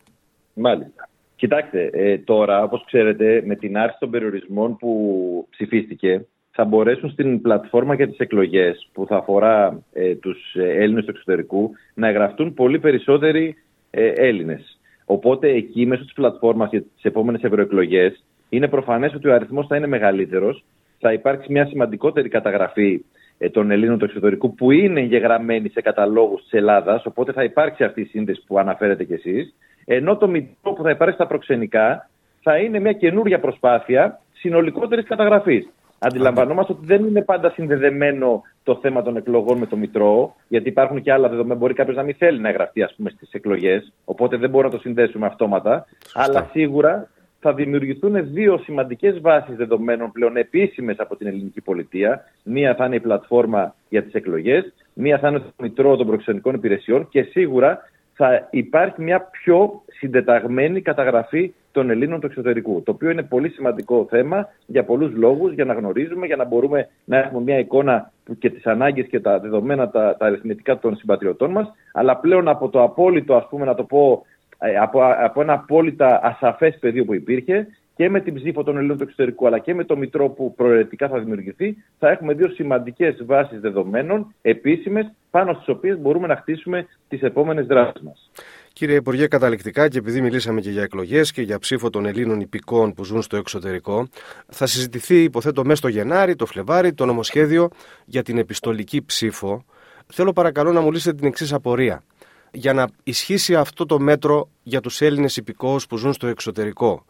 Μάλιστα. 0.54 1.08
Κοιτάξτε, 1.36 1.90
ε, 1.92 2.18
τώρα, 2.18 2.62
όπως 2.62 2.84
ξέρετε, 2.86 3.42
με 3.46 3.56
την 3.56 3.76
άρση 3.76 3.96
των 3.98 4.10
περιορισμών 4.10 4.76
που 4.76 5.46
ψηφίστηκε, 5.50 6.26
θα 6.50 6.64
μπορέσουν 6.64 7.10
στην 7.10 7.40
πλατφόρμα 7.40 7.94
για 7.94 8.08
τις 8.08 8.18
εκλογές 8.18 8.88
που 8.92 9.06
θα 9.06 9.16
αφορά 9.16 9.82
ε, 9.92 10.14
τους 10.14 10.54
ε, 10.54 10.62
Έλληνες 10.62 11.04
του 11.04 11.10
εξωτερικού 11.10 11.70
να 11.94 12.08
εγγραφτούν 12.08 12.54
πολύ 12.54 12.78
περισσότεροι 12.78 13.56
ε, 13.94 14.06
Έλληνες. 14.06 14.78
Οπότε 15.04 15.48
εκεί 15.48 15.86
μέσω 15.86 16.02
της 16.02 16.12
πλατφόρμας 16.12 16.70
για 16.70 16.82
τις 16.82 17.02
επόμενες 17.02 17.42
ευρωεκλογές 17.42 18.24
είναι 18.48 18.68
προφανές 18.68 19.14
ότι 19.14 19.28
ο 19.28 19.34
αριθμός 19.34 19.66
θα 19.66 19.76
είναι 19.76 19.86
μεγαλύτερος, 19.86 20.64
θα 20.98 21.12
υπάρξει 21.12 21.52
μια 21.52 21.66
σημαντικότερη 21.66 22.28
καταγραφή 22.28 23.04
ε, 23.38 23.50
των 23.50 23.70
Ελλήνων 23.70 23.98
του 23.98 24.04
εξωτερικού 24.04 24.54
που 24.54 24.70
είναι 24.70 25.00
εγγεγραμμένοι 25.00 25.68
σε 25.68 25.80
καταλόγους 25.80 26.42
της 26.42 26.52
Ελλάδας, 26.52 27.06
οπότε 27.06 27.32
θα 27.32 27.44
υπάρξει 27.44 27.84
αυτή 27.84 28.00
η 28.00 28.04
σύνδεση 28.04 28.42
που 28.46 28.58
αναφέρετε 28.58 29.04
κι 29.04 29.12
εσείς, 29.12 29.54
ενώ 29.84 30.16
το 30.16 30.28
μητρό 30.28 30.72
που 30.72 30.82
θα 30.82 30.90
υπάρξει 30.90 31.14
στα 31.14 31.26
προξενικά 31.26 32.08
θα 32.42 32.58
είναι 32.58 32.78
μια 32.78 32.92
καινούρια 32.92 33.40
προσπάθεια 33.40 34.20
συνολικότερης 34.32 35.04
καταγραφής. 35.04 35.68
Αντιλαμβανόμαστε 36.06 36.72
ότι 36.72 36.86
δεν 36.86 37.04
είναι 37.04 37.22
πάντα 37.22 37.50
συνδεδεμένο 37.50 38.42
το 38.62 38.78
θέμα 38.82 39.02
των 39.02 39.16
εκλογών 39.16 39.58
με 39.58 39.66
το 39.66 39.76
Μητρό, 39.76 40.34
γιατί 40.48 40.68
υπάρχουν 40.68 41.02
και 41.02 41.12
άλλα 41.12 41.28
δεδομένα. 41.28 41.54
Μπορεί 41.54 41.74
κάποιος 41.74 41.96
να 41.96 42.02
μην 42.02 42.14
θέλει 42.14 42.40
να 42.40 42.48
εγγραφεί 42.48 42.82
ας 42.82 42.94
πούμε, 42.96 43.10
στις 43.10 43.32
εκλογές, 43.32 43.92
οπότε 44.04 44.36
δεν 44.36 44.50
μπορούμε 44.50 44.72
να 44.72 44.76
το 44.76 44.82
συνδέσουμε 44.82 45.26
αυτόματα. 45.26 45.86
Αλλά 46.14 46.48
σίγουρα 46.52 47.08
θα 47.40 47.52
δημιουργηθούν 47.52 48.32
δύο 48.32 48.58
σημαντικές 48.58 49.20
βάσεις 49.20 49.56
δεδομένων 49.56 50.12
πλέον 50.12 50.36
επίσημες 50.36 50.96
από 50.98 51.16
την 51.16 51.26
ελληνική 51.26 51.60
πολιτεία. 51.60 52.24
Μία 52.44 52.74
θα 52.74 52.84
είναι 52.84 52.96
η 52.96 53.00
πλατφόρμα 53.00 53.74
για 53.88 54.02
τις 54.02 54.12
εκλογές, 54.12 54.72
μία 54.94 55.18
θα 55.18 55.28
είναι 55.28 55.38
το 55.38 55.52
Μητρό 55.62 55.96
των 55.96 56.06
Προξενικών 56.06 56.54
Υπηρεσιών 56.54 57.08
και 57.08 57.22
σίγουρα 57.22 57.78
θα 58.14 58.48
υπάρχει 58.50 59.02
μια 59.02 59.20
πιο 59.20 59.82
συντεταγμένη 59.86 60.80
καταγραφή 60.80 61.54
των 61.74 61.90
Ελλήνων 61.90 62.20
του 62.20 62.26
εξωτερικού. 62.26 62.82
Το 62.82 62.90
οποίο 62.90 63.10
είναι 63.10 63.22
πολύ 63.22 63.48
σημαντικό 63.48 64.06
θέμα 64.10 64.48
για 64.66 64.84
πολλούς 64.84 65.12
λόγους, 65.14 65.52
για 65.52 65.64
να 65.64 65.74
γνωρίζουμε, 65.74 66.26
για 66.26 66.36
να 66.36 66.44
μπορούμε 66.44 66.88
να 67.04 67.18
έχουμε 67.18 67.42
μια 67.42 67.58
εικόνα 67.58 68.10
και 68.38 68.50
τις 68.50 68.66
ανάγκες 68.66 69.06
και 69.06 69.20
τα 69.20 69.38
δεδομένα, 69.38 69.90
τα, 69.90 70.16
τα 70.16 70.26
αριθμητικά 70.26 70.78
των 70.78 70.96
συμπατριωτών 70.96 71.50
μας. 71.50 71.72
Αλλά 71.92 72.16
πλέον 72.16 72.48
από 72.48 72.68
το 72.68 72.82
απόλυτο, 72.82 73.34
ας 73.34 73.46
πούμε, 73.48 73.64
να 73.64 73.74
το 73.74 73.84
πω, 73.84 74.26
ε, 74.58 74.76
από, 74.76 75.00
από 75.24 75.40
ένα 75.40 75.52
απόλυτα 75.52 76.20
ασαφές 76.22 76.78
πεδίο 76.78 77.04
που 77.04 77.14
υπήρχε, 77.14 77.66
και 77.96 78.08
με 78.10 78.20
την 78.20 78.34
ψήφο 78.34 78.62
των 78.62 78.76
Ελλήνων 78.76 78.96
του 78.96 79.02
εξωτερικού, 79.02 79.46
αλλά 79.46 79.58
και 79.58 79.74
με 79.74 79.84
το 79.84 79.96
Μητρό 79.96 80.28
που 80.28 80.54
προαιρετικά 80.54 81.08
θα 81.08 81.18
δημιουργηθεί, 81.18 81.76
θα 81.98 82.10
έχουμε 82.10 82.34
δύο 82.34 82.48
σημαντικές 82.48 83.24
βάσεις 83.26 83.60
δεδομένων 83.60 84.34
επίσημες, 84.42 85.12
πάνω 85.30 85.52
στις 85.52 85.68
οποίες 85.68 85.98
μπορούμε 85.98 86.26
να 86.26 86.36
χτίσουμε 86.36 86.86
τις 87.08 87.22
επόμενες 87.22 87.66
δράσεις 87.66 88.02
μας. 88.02 88.30
Κύριε 88.74 88.96
Υπουργέ, 88.96 89.26
καταληκτικά 89.26 89.88
και 89.88 89.98
επειδή 89.98 90.20
μιλήσαμε 90.20 90.60
και 90.60 90.70
για 90.70 90.82
εκλογές 90.82 91.32
και 91.32 91.42
για 91.42 91.58
ψήφο 91.58 91.90
των 91.90 92.06
Ελλήνων 92.06 92.40
υπηκών 92.40 92.94
που 92.94 93.04
ζουν 93.04 93.22
στο 93.22 93.36
εξωτερικό, 93.36 94.08
θα 94.48 94.66
συζητηθεί, 94.66 95.22
υποθέτω, 95.22 95.64
μέσα 95.64 95.76
στο 95.76 95.88
Γενάρη, 95.88 96.36
το 96.36 96.46
Φλεβάρι, 96.46 96.92
το 96.92 97.06
νομοσχέδιο 97.06 97.68
για 98.04 98.22
την 98.22 98.38
επιστολική 98.38 99.02
ψήφο. 99.02 99.64
Θέλω 100.12 100.32
παρακαλώ 100.32 100.72
να 100.72 100.80
μου 100.80 100.92
λύσετε 100.92 101.16
την 101.16 101.26
εξής 101.26 101.52
απορία. 101.52 102.04
Για 102.50 102.72
να 102.72 102.88
ισχύσει 103.02 103.54
αυτό 103.54 103.86
το 103.86 103.98
μέτρο 103.98 104.48
για 104.62 104.80
τους 104.80 105.00
Έλληνες 105.00 105.36
υπηκόους 105.36 105.86
που 105.86 105.96
ζουν 105.96 106.12
στο 106.12 106.26
εξωτερικό, 106.26 107.04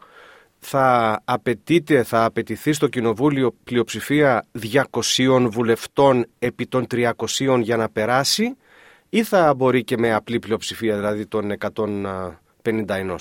θα 0.57 1.21
απαιτείται, 1.25 2.03
θα 2.03 2.23
απαιτηθεί 2.23 2.73
στο 2.73 2.87
Κοινοβούλιο 2.87 3.55
πλειοψηφία 3.63 4.47
200 4.61 5.47
βουλευτών 5.49 6.25
επί 6.39 6.65
των 6.65 6.87
300 6.91 7.59
για 7.61 7.77
να 7.77 7.89
περάσει; 7.89 8.55
Ή 9.09 9.23
θα 9.23 9.53
μπορεί 9.53 9.83
και 9.83 9.97
με 9.97 10.13
απλή 10.13 10.39
πλειοψηφία, 10.39 10.95
δηλαδή 10.95 11.25
των 11.25 11.51
151. 12.63 13.15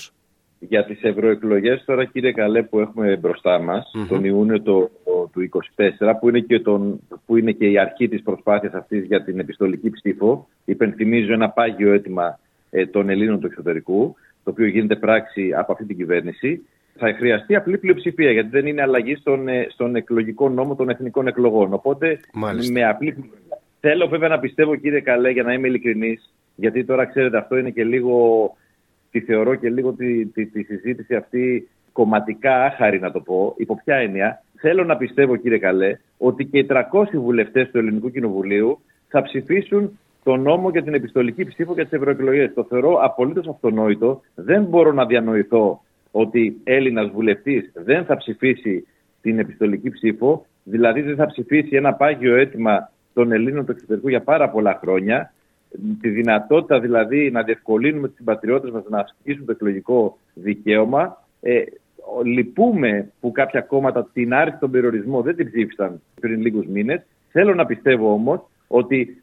Για 0.59 0.85
τις 0.85 1.03
ευρωεκλογές 1.03 1.85
τώρα 1.85 2.05
κύριε 2.05 2.33
Καλέ 2.33 2.63
που 2.63 2.81
έχουμε 2.81 3.17
μπροστά 3.17 3.59
μας, 3.59 3.91
τον 4.09 4.25
Ιούνιο 4.25 4.63
το, 4.63 4.91
του 5.33 5.51
2024 5.77 6.13
που 6.21 6.29
είναι, 6.29 6.41
και 6.41 6.61
τον, 6.61 7.01
που 7.27 7.37
είναι 7.37 7.53
και 7.53 7.67
η 7.67 7.79
αρχή 7.79 8.09
της 8.09 8.23
προσπάθειας 8.23 8.73
αυτής 8.73 9.05
για 9.05 9.25
την 9.25 9.39
επιστολική 9.39 9.91
ψήφο, 9.91 10.49
υπενθυμίζω 10.65 11.33
ένα 11.33 11.49
πάγιο 11.51 11.93
αίτημα 11.93 12.39
ε, 12.71 12.87
των 12.87 13.09
Ελλήνων 13.09 13.41
του 13.41 13.47
εξωτερικού, 13.47 14.15
το 14.45 14.51
οποίο 14.51 14.67
γίνεται 14.67 14.97
πράξη 14.97 15.53
από 15.57 15.73
αυτή 15.73 15.85
την 15.85 15.97
κυβέρνηση 15.97 16.63
θα 16.97 17.15
χρειαστεί 17.19 17.57
απλή 17.57 17.79
πλειοψηφία, 17.79 18.31
γιατί 18.31 18.49
δεν 18.49 18.67
είναι 18.67 18.83
αλλαγή 18.83 19.15
στον, 19.15 19.49
ε, 19.49 19.67
στον 19.71 19.97
εκλογικό 19.97 20.49
νόμο 20.49 20.75
των 20.75 20.89
εθνικών 20.89 21.27
εκλογών. 21.27 21.73
Οπότε, 21.73 22.21
Μάλιστα. 22.33 22.73
με 22.73 22.85
απλή. 22.89 23.31
Θέλω 23.87 24.09
βέβαια 24.09 24.29
να 24.29 24.39
πιστεύω, 24.39 24.77
κύριε 24.77 25.01
Καλέ, 25.01 25.31
για 25.31 25.43
να 25.43 25.53
είμαι 25.53 25.69
ειλικρινής, 25.69 26.35
γιατί 26.55 26.85
τώρα 26.85 27.05
ξέρετε, 27.05 27.39
αυτό 27.39 27.57
είναι 27.57 27.71
και 27.71 27.85
λίγο. 27.85 28.17
Τη 29.11 29.21
θεωρώ 29.21 29.55
και 29.55 29.71
λίγο 29.71 29.93
τη, 29.93 30.27
τη, 30.27 30.47
τη 30.47 30.63
συζήτηση 30.63 31.15
αυτή 31.15 31.69
κομματικά 31.93 32.65
άχαρη, 32.65 33.01
να 33.01 33.11
το 33.11 33.21
πω. 33.21 33.55
Υπό 33.57 33.81
ποια 33.85 33.97
έννοια, 33.97 34.43
θέλω 34.57 34.85
να 34.85 34.97
πιστεύω, 34.97 35.37
κύριε 35.37 35.59
Καλέ, 35.59 35.99
ότι 36.19 36.45
και 36.45 36.59
οι 36.59 36.67
300 36.71 36.81
βουλευτές 37.13 37.71
του 37.71 37.79
Ελληνικού 37.79 38.11
Κοινοβουλίου 38.11 38.81
θα 39.09 39.23
ψηφίσουν 39.23 39.99
τον 40.23 40.41
νόμο 40.41 40.71
για 40.71 40.83
την 40.83 40.95
επιστολική 40.95 41.45
ψήφο 41.45 41.73
για 41.73 41.83
τις 41.83 41.93
ευρωεκλογές. 41.93 42.55
Το 42.55 42.65
θεωρώ 42.65 42.99
απολύτως 43.03 43.49
αυτονόητο. 43.49 44.21
Δεν 44.35 44.63
μπορώ 44.63 44.93
να 44.93 45.07
διανοηθώ 45.07 45.83
ότι 46.11 46.61
Έλληνας 46.65 47.11
βουλευτής 47.11 47.73
δεν 47.75 48.05
θα 48.05 48.17
ψηφίσει 48.17 48.87
την 49.23 49.39
επιστολική 49.39 49.91
ψήφο, 49.91 50.47
δηλαδή 50.63 51.01
δεν 51.01 51.17
θα 51.17 51.27
ψηφίσει 51.27 51.77
ένα 51.77 51.95
πάγιο 51.95 52.37
αίτημα 52.37 52.93
των 53.15 53.33
Ελλήνων 53.33 53.65
του 53.65 53.73
εξωτερικού 53.73 54.09
για 54.09 54.21
πάρα 54.21 54.51
πολλά 54.51 54.79
χρόνια, 54.81 55.33
τη 56.01 56.09
δυνατότητα 56.09 56.81
δηλαδή 56.81 57.31
να 57.31 57.43
διευκολύνουμε 57.43 58.09
του 58.09 58.15
συμπατριώτες 58.15 58.71
μας 58.71 58.85
να 58.89 58.99
ασκήσουν 58.99 59.45
το 59.45 59.53
εκλογικό 59.53 60.19
δικαίωμα. 60.35 61.25
Ε, 61.41 61.63
λυπούμε 62.25 63.11
που 63.21 63.33
κάποια 63.33 63.61
κόμματα 63.61 64.09
την 64.13 64.35
άρση 64.35 64.57
των 64.61 64.71
περιορισμό 64.71 65.23
δεν 65.23 65.37
την 65.37 65.47
ψήφισαν 65.47 66.01
πριν 66.21 66.41
λίγους 66.41 66.67
μήνες. 66.67 67.03
Θέλω 67.31 67.55
να 67.55 67.67
πιστεύω 67.67 68.13
όμως 68.13 68.41
ότι 68.67 69.23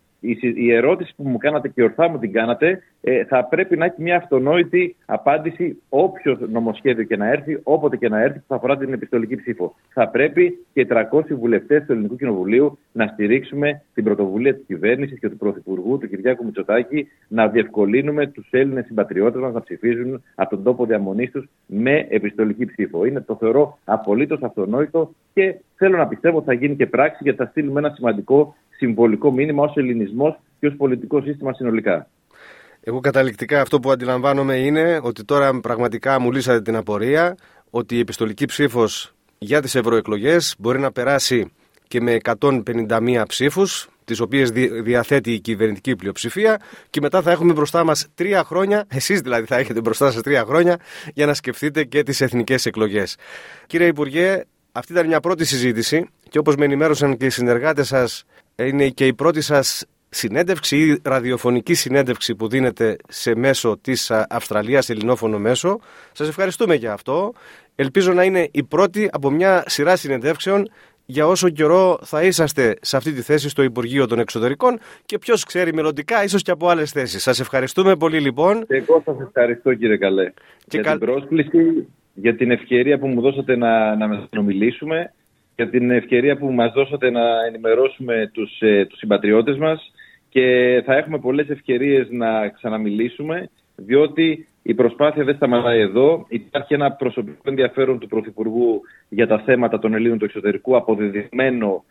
η 0.56 0.72
ερώτηση 0.72 1.14
που 1.16 1.28
μου 1.28 1.38
κάνατε 1.38 1.68
και 1.68 1.84
ορθά 1.84 2.10
μου 2.10 2.20
την 2.20 2.32
κάνατε 2.32 2.84
ε, 3.02 3.26
θα 3.26 3.46
πρέπει 3.46 3.78
να 3.78 3.86
έχει 3.86 4.02
μια 4.02 4.16
αυτονόητη 4.16 4.96
απάντηση 5.06 5.82
όποιος 5.90 6.40
νομοσχέδιο 6.40 7.04
και 7.04 7.18
να 7.18 7.28
έρθει, 7.28 7.60
όποτε 7.64 7.98
και 7.98 8.10
να 8.10 8.22
έρθει 8.22 8.40
που 8.40 8.46
θα 8.48 8.56
αφορά 8.56 8.78
την 8.78 8.94
επιστολική 8.94 9.36
ψήφο. 9.36 9.76
Θα 9.94 10.08
πρέπει 10.10 10.66
και 10.74 10.88
300 10.90 11.22
βουλευτές 11.30 11.86
του 11.86 11.92
Ελληνικού 11.92 12.16
Κοινοβουλίου 12.16 12.78
να 12.92 13.08
στηρίξουμε 13.08 13.82
την 13.94 14.04
πρωτοβουλία 14.04 14.56
της 14.56 14.64
κυβέρνησης 14.68 15.20
και 15.20 15.30
του 15.30 15.38
Πρωθυπουργού, 15.38 15.98
του 15.98 16.10
Κυριάκου 16.10 16.46
Μητσοτάκη, 16.46 17.08
να 17.28 17.48
διευκολύνουμε 17.48 18.28
τους 18.28 18.48
Έλληνες 18.52 18.86
συμπατριώτες 18.86 19.42
μας 19.42 19.54
να 19.54 19.62
ψηφίζουν 19.62 20.24
από 20.36 20.50
τον 20.50 20.64
τόπο 20.64 20.86
διαμονής 20.86 21.32
τους 21.32 21.48
με 21.66 22.08
επιστολική 22.10 22.66
ψήφο. 22.66 23.06
Είναι 23.06 23.22
το 23.22 23.36
θεωρώ 23.36 23.78
απολύτως 23.84 24.42
αυτονόητο 24.42 25.14
και 25.34 25.56
θέλω 25.76 25.98
να 25.98 26.08
πιστεύω 26.08 26.38
ότι 26.38 26.46
θα 26.46 26.54
γίνει 26.54 26.76
και 26.76 26.86
πράξη 26.86 27.20
γιατί 27.24 27.38
θα 27.38 27.46
στείλουμε 27.46 27.80
ένα 27.80 27.90
σημαντικό 27.90 28.56
συμβολικό 28.82 29.32
μήνυμα 29.32 29.64
ως 29.64 29.76
ελληνισμός 29.76 30.40
και 30.60 30.68
ως 30.68 30.74
πολιτικό 30.78 31.22
σύστημα 31.22 31.54
συνολικά. 31.54 32.08
Εγώ 32.84 33.00
καταληκτικά 33.00 33.62
αυτό 33.62 33.80
που 33.80 33.92
αντιλαμβάνομαι 33.92 34.56
είναι 34.56 35.00
ότι 35.04 35.24
τώρα 35.24 35.60
πραγματικά 35.60 36.20
μου 36.20 36.32
λύσατε 36.32 36.62
την 36.62 36.76
απορία 36.76 37.36
ότι 37.70 37.96
η 37.96 38.00
επιστολική 38.00 38.46
ψήφος 38.46 39.14
για 39.38 39.62
τις 39.62 39.76
ευρωεκλογές 39.76 40.56
μπορεί 40.58 40.80
να 40.80 40.92
περάσει 40.92 41.52
και 41.88 42.02
με 42.02 42.18
151 42.40 43.24
ψήφους, 43.28 43.90
τις 44.06 44.20
οποίες 44.20 44.50
διαθέτει 44.84 45.32
η 45.34 45.40
κυβερνητική 45.40 45.96
πλειοψηφία, 45.96 46.62
και 46.90 47.02
μετά 47.02 47.22
θα 47.22 47.32
έχουμε 47.32 47.54
μπροστά 47.54 47.84
μας 47.84 48.08
τρία 48.16 48.44
χρόνια, 48.44 48.86
εσείς 48.88 49.22
δηλαδή 49.22 49.46
θα 49.46 49.58
έχετε 49.58 49.82
μπροστά 49.82 50.12
σας 50.12 50.22
τρία 50.22 50.44
χρόνια, 50.46 50.78
για 51.14 51.26
να 51.26 51.34
σκεφτείτε 51.34 51.84
και 51.84 52.04
τις 52.04 52.22
εθνικές 52.22 52.66
εκλογές. 52.66 53.18
Κύριε 53.68 53.88
Υπουργέ, 53.88 54.44
αυτή 54.72 54.92
ήταν 54.92 55.08
μια 55.08 55.20
πρώτη 55.20 55.46
συζήτηση 55.46 56.10
και 56.30 56.38
όπως 56.38 56.56
με 56.56 56.66
ενημέρωσαν 56.66 57.18
και 57.18 57.26
οι 57.26 57.30
συνεργάτες 57.30 57.88
σας 57.88 58.26
είναι 58.66 58.90
και 58.90 59.08
η 59.08 59.14
πρώτη 59.14 59.42
σας 59.42 59.86
συνέντευξη 60.10 60.78
ή 60.78 61.00
ραδιοφωνική 61.04 61.74
συνέντευξη 61.74 62.36
που 62.36 62.48
δίνετε 62.48 62.98
σε 63.08 63.36
μέσο 63.36 63.78
της 63.82 64.12
Αυστραλίας, 64.12 64.90
ελληνόφωνο 64.90 65.40
μέσο. 65.40 65.80
Σας 66.12 66.28
ευχαριστούμε 66.28 66.76
για 66.76 66.94
αυτό. 66.94 67.34
Ελπίζω 67.76 68.14
να 68.14 68.24
είναι 68.24 68.48
η 68.52 68.64
πρώτη 68.64 69.10
από 69.12 69.30
μια 69.30 69.64
σειρά 69.68 69.96
συνεντεύξεων 69.96 70.70
για 71.06 71.28
όσο 71.28 71.50
καιρό 71.50 72.00
θα 72.04 72.24
είσαστε 72.24 72.76
σε 72.82 72.98
αυτή 72.98 73.12
τη 73.12 73.22
θέση 73.22 73.50
στο 73.50 73.64
Υπουργείο 73.64 74.08
των 74.08 74.20
Εξωτερικών 74.20 74.80
και 75.06 75.18
ποιος 75.18 75.44
ξέρει 75.44 75.74
μελλοντικά, 75.74 76.24
ίσως 76.24 76.42
και 76.42 76.52
από 76.52 76.68
άλλες 76.70 76.92
θέσεις. 76.92 77.22
Σας 77.22 77.40
ευχαριστούμε 77.40 77.96
πολύ 77.96 78.20
λοιπόν. 78.20 78.66
Και 78.68 78.76
εγώ 78.76 79.02
σας 79.06 79.20
ευχαριστώ 79.20 79.74
κύριε 79.74 79.98
Καλέ 79.98 80.32
και 80.68 80.80
για 80.80 80.92
την 80.92 81.00
πρόσκληση, 81.00 81.88
για 82.14 82.36
την 82.36 82.52
ευκαιρία 82.52 83.00
που 83.00 83.08
μου 83.08 83.22
δώσατε 83.22 83.56
να, 83.56 83.96
να 83.96 84.28
συνομιλήσουμε 84.30 85.14
για 85.62 85.70
την 85.70 85.92
ευκαιρία 85.92 86.38
που 86.38 86.52
μας 86.52 86.72
δώσατε 86.74 87.10
να 87.10 87.46
ενημερώσουμε 87.48 88.30
τους, 88.34 88.60
ε, 88.60 88.86
τους 88.86 88.98
συμπατριώτες 88.98 89.58
μας 89.58 89.92
και 90.30 90.46
θα 90.86 90.96
έχουμε 90.96 91.20
πολλές 91.20 91.50
ευκαιρίες 91.50 92.08
να 92.10 92.50
ξαναμιλήσουμε 92.50 93.50
διότι 93.76 94.48
η 94.62 94.74
προσπάθεια 94.74 95.24
δεν 95.24 95.36
σταματάει 95.36 95.80
εδώ. 95.80 96.26
Υπάρχει 96.30 96.74
ένα 96.74 96.92
προσωπικό 96.92 97.42
ενδιαφέρον 97.44 98.00
του 98.00 98.08
Πρωθυπουργού 98.08 98.82
για 99.10 99.28
τα 99.28 99.40
θέματα 99.40 99.80
των 99.80 99.94
Ελλήνων 99.94 100.18
του 100.18 100.26
εξωτερικού 100.26 100.76
αποδεδειγμένο 100.76 101.84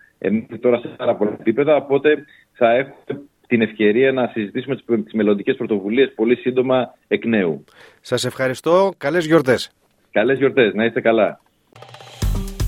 τώρα 0.60 0.78
σε 0.78 0.88
πάρα 0.96 1.14
πολλά 1.16 1.36
επίπεδα. 1.40 1.76
Οπότε 1.76 2.24
θα 2.52 2.70
έχουμε 2.70 3.22
την 3.46 3.62
ευκαιρία 3.62 4.12
να 4.12 4.26
συζητήσουμε 4.26 4.76
τις 5.04 5.12
μελλοντικές 5.12 5.56
πρωτοβουλίες 5.56 6.12
πολύ 6.14 6.36
σύντομα 6.36 6.94
εκ 7.08 7.24
νέου. 7.24 7.64
Σας 8.00 8.24
ευχαριστώ. 8.24 8.92
Καλές 8.98 9.26
γιορτές. 9.26 9.70
Καλές 10.10 10.38
γιορτές. 10.38 10.74
Να 10.74 10.84
είστε 10.84 11.00
καλά. 11.00 11.40